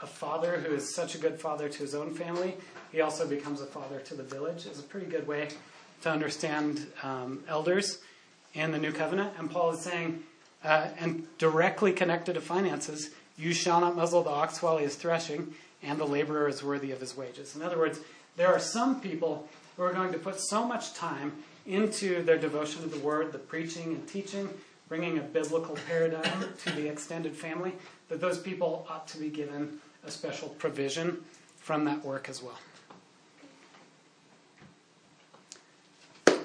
[0.00, 2.54] a father who is such a good father to his own family,
[2.90, 5.48] he also becomes a father to the village, is a pretty good way
[6.02, 7.98] to understand um, elders
[8.54, 9.32] in the new covenant.
[9.38, 10.22] And Paul is saying,
[10.64, 14.94] uh, and directly connected to finances, you shall not muzzle the ox while he is
[14.94, 17.56] threshing, and the laborer is worthy of his wages.
[17.56, 18.00] In other words,
[18.36, 21.32] there are some people who are going to put so much time
[21.66, 24.48] into their devotion to the word, the preaching and teaching,
[24.88, 27.72] bringing a biblical paradigm to the extended family,
[28.08, 31.24] that those people ought to be given a special provision
[31.58, 32.58] from that work as well.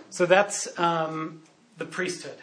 [0.10, 1.42] So that's um,
[1.78, 2.38] the priesthood.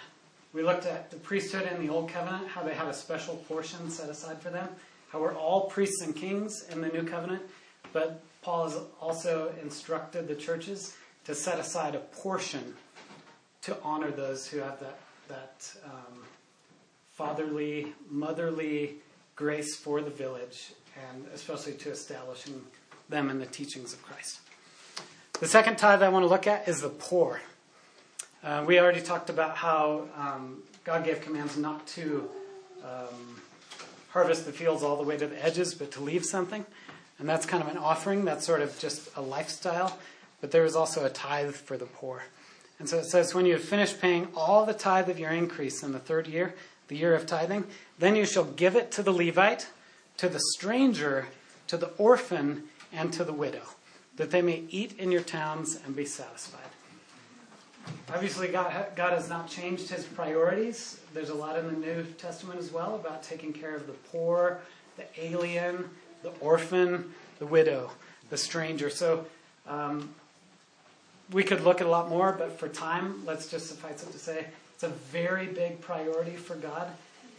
[0.52, 3.90] We looked at the priesthood in the Old Covenant, how they have a special portion
[3.90, 4.68] set aside for them,
[5.14, 7.40] how we're all priests and kings in the New Covenant,
[7.92, 12.74] but Paul has also instructed the churches to set aside a portion
[13.62, 14.98] to honor those who have that,
[15.28, 16.24] that um,
[17.12, 18.96] fatherly, motherly
[19.36, 20.72] grace for the village,
[21.12, 22.60] and especially to establishing
[23.08, 24.40] them in the teachings of Christ.
[25.38, 27.40] The second tithe I want to look at is the poor.
[28.42, 32.28] Uh, we already talked about how um, God gave commands not to
[32.82, 33.40] um,
[34.14, 36.64] harvest the fields all the way to the edges, but to leave something.
[37.18, 38.24] And that's kind of an offering.
[38.24, 39.98] That's sort of just a lifestyle.
[40.40, 42.22] But there is also a tithe for the poor.
[42.78, 45.82] And so it says, when you have finished paying all the tithe of your increase
[45.82, 46.54] in the third year,
[46.88, 47.64] the year of tithing,
[47.98, 49.68] then you shall give it to the Levite
[50.16, 51.26] to the stranger,
[51.66, 53.62] to the orphan, and to the widow,
[54.16, 56.60] that they may eat in your towns and be satisfied.
[58.12, 61.00] Obviously, God, God has not changed his priorities.
[61.12, 64.60] There's a lot in the New Testament as well about taking care of the poor,
[64.96, 65.88] the alien,
[66.22, 67.90] the orphan, the widow,
[68.30, 68.90] the stranger.
[68.90, 69.26] So
[69.66, 70.14] um,
[71.32, 74.18] we could look at a lot more, but for time, let's just suffice it to
[74.18, 76.88] say it's a very big priority for God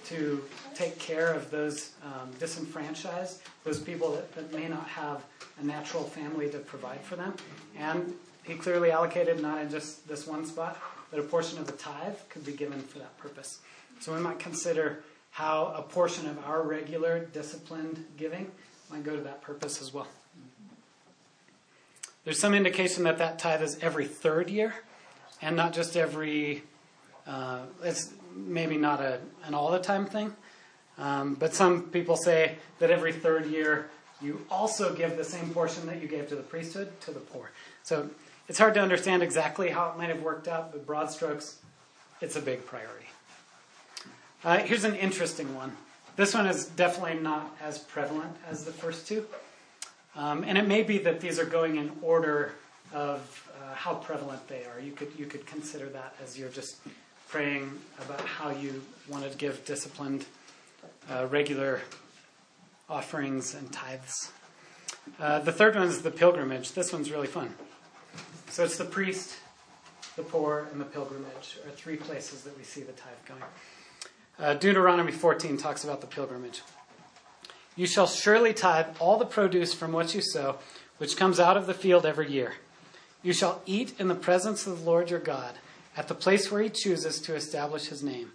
[0.06, 0.44] to
[0.76, 5.24] take care of those um, disenfranchised, those people that, that may not have
[5.60, 7.34] a natural family to provide for them.
[7.78, 8.14] And
[8.46, 10.78] he clearly allocated not in just this one spot,
[11.12, 13.60] but a portion of the tithe could be given for that purpose.
[14.00, 18.52] So we might consider how a portion of our regular disciplined giving
[18.90, 20.08] might go to that purpose as well.
[22.24, 24.74] There's some indication that that tithe is every third year
[25.42, 26.64] and not just every,
[27.28, 30.34] uh, it's maybe not a, an all the time thing.
[30.98, 33.90] Um, but some people say that every third year
[34.22, 37.52] you also give the same portion that you gave to the priesthood to the poor.
[37.84, 38.10] So
[38.48, 41.60] it's hard to understand exactly how it might have worked out, but broad strokes,
[42.22, 43.08] it's a big priority.
[44.44, 45.76] Uh, here's an interesting one.
[46.16, 49.26] This one is definitely not as prevalent as the first two.
[50.16, 52.54] Um, and it may be that these are going in order
[52.94, 54.80] of uh, how prevalent they are.
[54.80, 56.78] You could, you could consider that as you're just
[57.28, 57.72] praying
[58.02, 60.26] about how you want to give disciplined,
[61.10, 61.82] uh, regular
[62.88, 64.32] offerings and tithes.
[65.20, 66.72] Uh, the third one is the pilgrimage.
[66.74, 67.54] This one's really fun.
[68.50, 69.36] So it's the priest,
[70.16, 73.42] the poor, and the pilgrimage are three places that we see the tithe going.
[74.40, 76.62] Uh, Deuteronomy 14 talks about the pilgrimage.
[77.76, 80.58] You shall surely tithe all the produce from what you sow,
[80.98, 82.54] which comes out of the field every year.
[83.22, 85.56] You shall eat in the presence of the Lord your God,
[85.98, 88.32] at the place where he chooses to establish his name.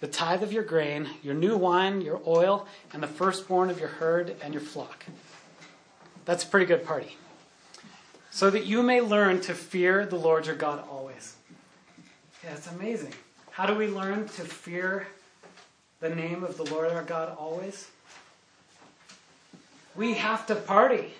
[0.00, 3.88] The tithe of your grain, your new wine, your oil, and the firstborn of your
[3.88, 5.04] herd and your flock.
[6.24, 7.16] That's a pretty good party.
[8.38, 11.34] So that you may learn to fear the Lord your God always.
[12.44, 13.12] Yeah, it's amazing.
[13.50, 15.08] How do we learn to fear
[15.98, 17.90] the name of the Lord our God always?
[19.96, 21.14] We have to party.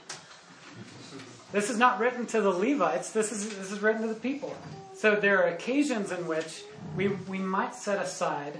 [1.50, 4.56] This is not written to the Levites, this is, this is written to the people.
[4.94, 6.62] So there are occasions in which
[6.94, 8.52] we, we might set aside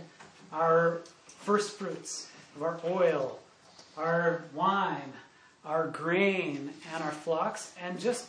[0.53, 3.39] our first fruits of our oil,
[3.97, 5.13] our wine,
[5.65, 8.27] our grain, and our flocks, and just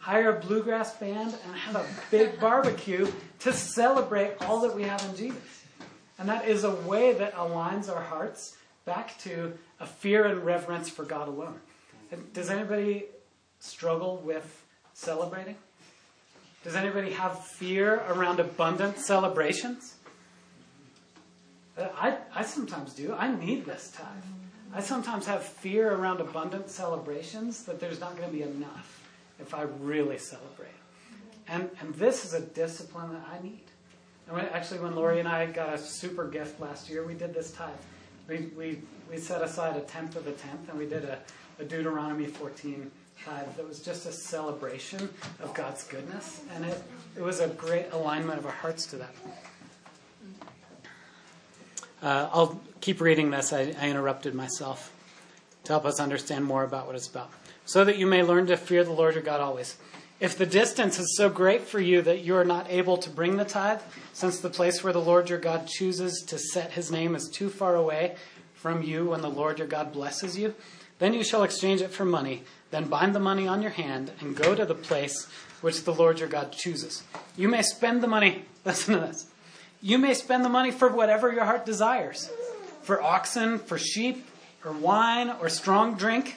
[0.00, 5.04] hire a bluegrass band and have a big barbecue to celebrate all that we have
[5.04, 5.64] in Jesus.
[6.18, 10.88] And that is a way that aligns our hearts back to a fear and reverence
[10.88, 11.60] for God alone.
[12.32, 13.04] Does anybody
[13.60, 15.56] struggle with celebrating?
[16.64, 19.94] Does anybody have fear around abundant celebrations?
[21.78, 23.14] I, I sometimes do.
[23.14, 24.06] I need this tithe.
[24.74, 28.99] I sometimes have fear around abundant celebrations that there's not going to be enough
[29.40, 30.68] if I really celebrate.
[31.48, 33.64] And, and this is a discipline that I need.
[34.26, 37.34] And when, actually, when Lori and I got a super gift last year, we did
[37.34, 37.70] this tithe.
[38.28, 38.78] We, we,
[39.10, 41.18] we set aside a tenth of a tenth, and we did a,
[41.58, 42.90] a Deuteronomy 14
[43.24, 45.08] tithe that was just a celebration
[45.40, 46.42] of God's goodness.
[46.54, 46.82] And it,
[47.16, 49.14] it was a great alignment of our hearts to that.
[52.02, 53.52] Uh, I'll keep reading this.
[53.52, 54.92] I, I interrupted myself
[55.64, 57.30] to help us understand more about what it's about.
[57.70, 59.76] So that you may learn to fear the Lord your God always.
[60.18, 63.36] If the distance is so great for you that you are not able to bring
[63.36, 63.78] the tithe,
[64.12, 67.48] since the place where the Lord your God chooses to set his name is too
[67.48, 68.16] far away
[68.54, 70.56] from you when the Lord your God blesses you,
[70.98, 72.42] then you shall exchange it for money.
[72.72, 75.28] Then bind the money on your hand and go to the place
[75.60, 77.04] which the Lord your God chooses.
[77.36, 79.26] You may spend the money, listen to this.
[79.80, 82.32] You may spend the money for whatever your heart desires
[82.82, 84.26] for oxen, for sheep,
[84.64, 86.36] or wine, or strong drink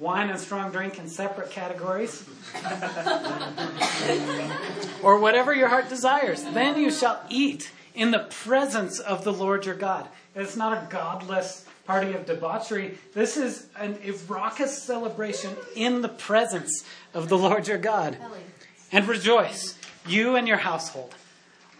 [0.00, 2.26] wine and strong drink in separate categories,
[5.02, 6.42] or whatever your heart desires.
[6.42, 10.08] Then you shall eat in the presence of the Lord your God.
[10.34, 12.96] It's not a godless party of debauchery.
[13.14, 18.16] This is an, a raucous celebration in the presence of the Lord your God.
[18.92, 21.14] And rejoice, you and your household.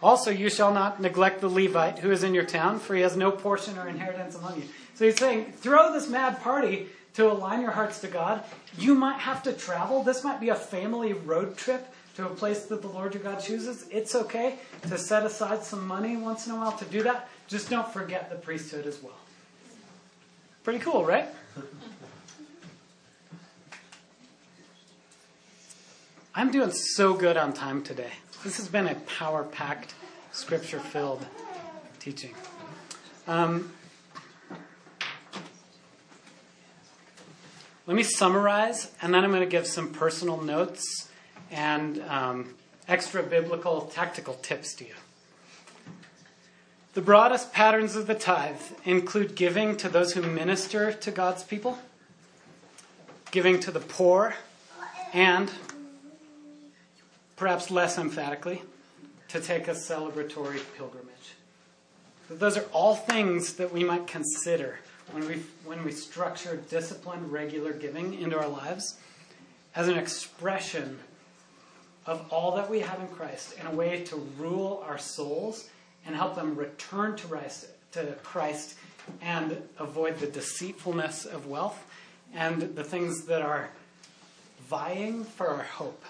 [0.03, 3.17] Also, you shall not neglect the Levite who is in your town, for he has
[3.17, 4.65] no portion or inheritance among you.
[4.95, 8.43] So he's saying, throw this mad party to align your hearts to God.
[8.79, 10.03] You might have to travel.
[10.03, 13.41] This might be a family road trip to a place that the Lord your God
[13.41, 13.87] chooses.
[13.91, 17.29] It's okay to set aside some money once in a while to do that.
[17.49, 19.17] Just don't forget the priesthood as well.
[20.63, 21.29] Pretty cool, right?
[26.35, 28.13] I'm doing so good on time today.
[28.45, 29.95] This has been a power packed,
[30.33, 31.27] scripture filled
[31.99, 32.35] teaching.
[33.27, 33.73] Um,
[37.87, 41.09] let me summarize, and then I'm going to give some personal notes
[41.51, 42.55] and um,
[42.87, 44.95] extra biblical tactical tips to you.
[46.93, 51.79] The broadest patterns of the tithe include giving to those who minister to God's people,
[53.31, 54.35] giving to the poor,
[55.13, 55.51] and,
[57.37, 58.63] perhaps less emphatically,
[59.29, 61.09] to take a celebratory pilgrimage.
[62.29, 64.81] Those are all things that we might consider
[65.13, 68.99] when we, when we structure disciplined, regular giving into our lives
[69.75, 70.99] as an expression
[72.07, 75.69] of all that we have in Christ in a way to rule our souls
[76.07, 78.77] and help them return to Christ, to Christ
[79.21, 81.83] and avoid the deceitfulness of wealth
[82.35, 83.71] and the things that are
[84.69, 86.03] vying for our hope.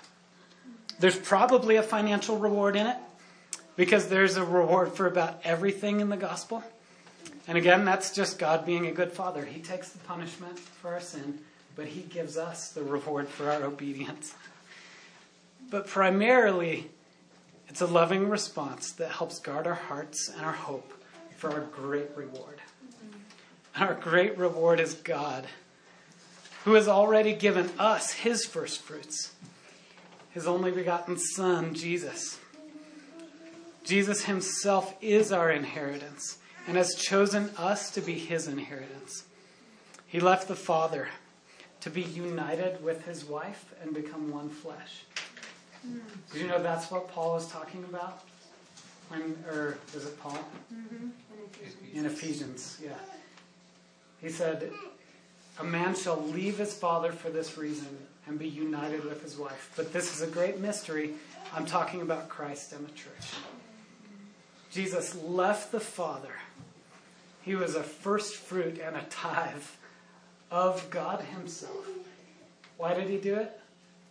[0.99, 2.97] There's probably a financial reward in it
[3.77, 6.63] because there's a reward for about everything in the gospel.
[7.51, 9.45] And again, that's just God being a good father.
[9.45, 11.41] He takes the punishment for our sin,
[11.75, 14.37] but He gives us the reward for our obedience.
[15.69, 16.91] But primarily,
[17.67, 20.93] it's a loving response that helps guard our hearts and our hope
[21.35, 22.61] for our great reward.
[23.75, 25.45] Our great reward is God,
[26.65, 29.33] who has already given us His first fruits,
[30.31, 32.39] His only begotten Son, Jesus.
[33.83, 36.37] Jesus Himself is our inheritance
[36.67, 39.25] and has chosen us to be His inheritance.
[40.07, 41.09] He left the Father
[41.81, 45.05] to be united with His wife and become one flesh.
[46.33, 48.23] Did you know that's what Paul is talking about?
[49.09, 50.39] When, or is it Paul?
[50.73, 51.09] Mm-hmm.
[51.95, 52.91] In Ephesians, yeah.
[54.21, 54.71] He said,
[55.59, 59.73] A man shall leave his father for this reason and be united with his wife.
[59.77, 61.15] But this is a great mystery.
[61.55, 63.35] I'm talking about Christ and the church.
[64.71, 66.33] Jesus left the Father.
[67.51, 69.65] He was a first fruit and a tithe
[70.53, 71.85] of God Himself.
[72.77, 73.59] Why did He do it?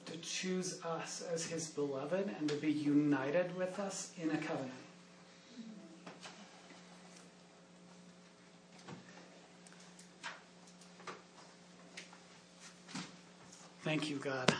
[0.07, 4.73] To choose us as His beloved and to be united with us in a covenant.
[13.85, 14.53] Thank you, God.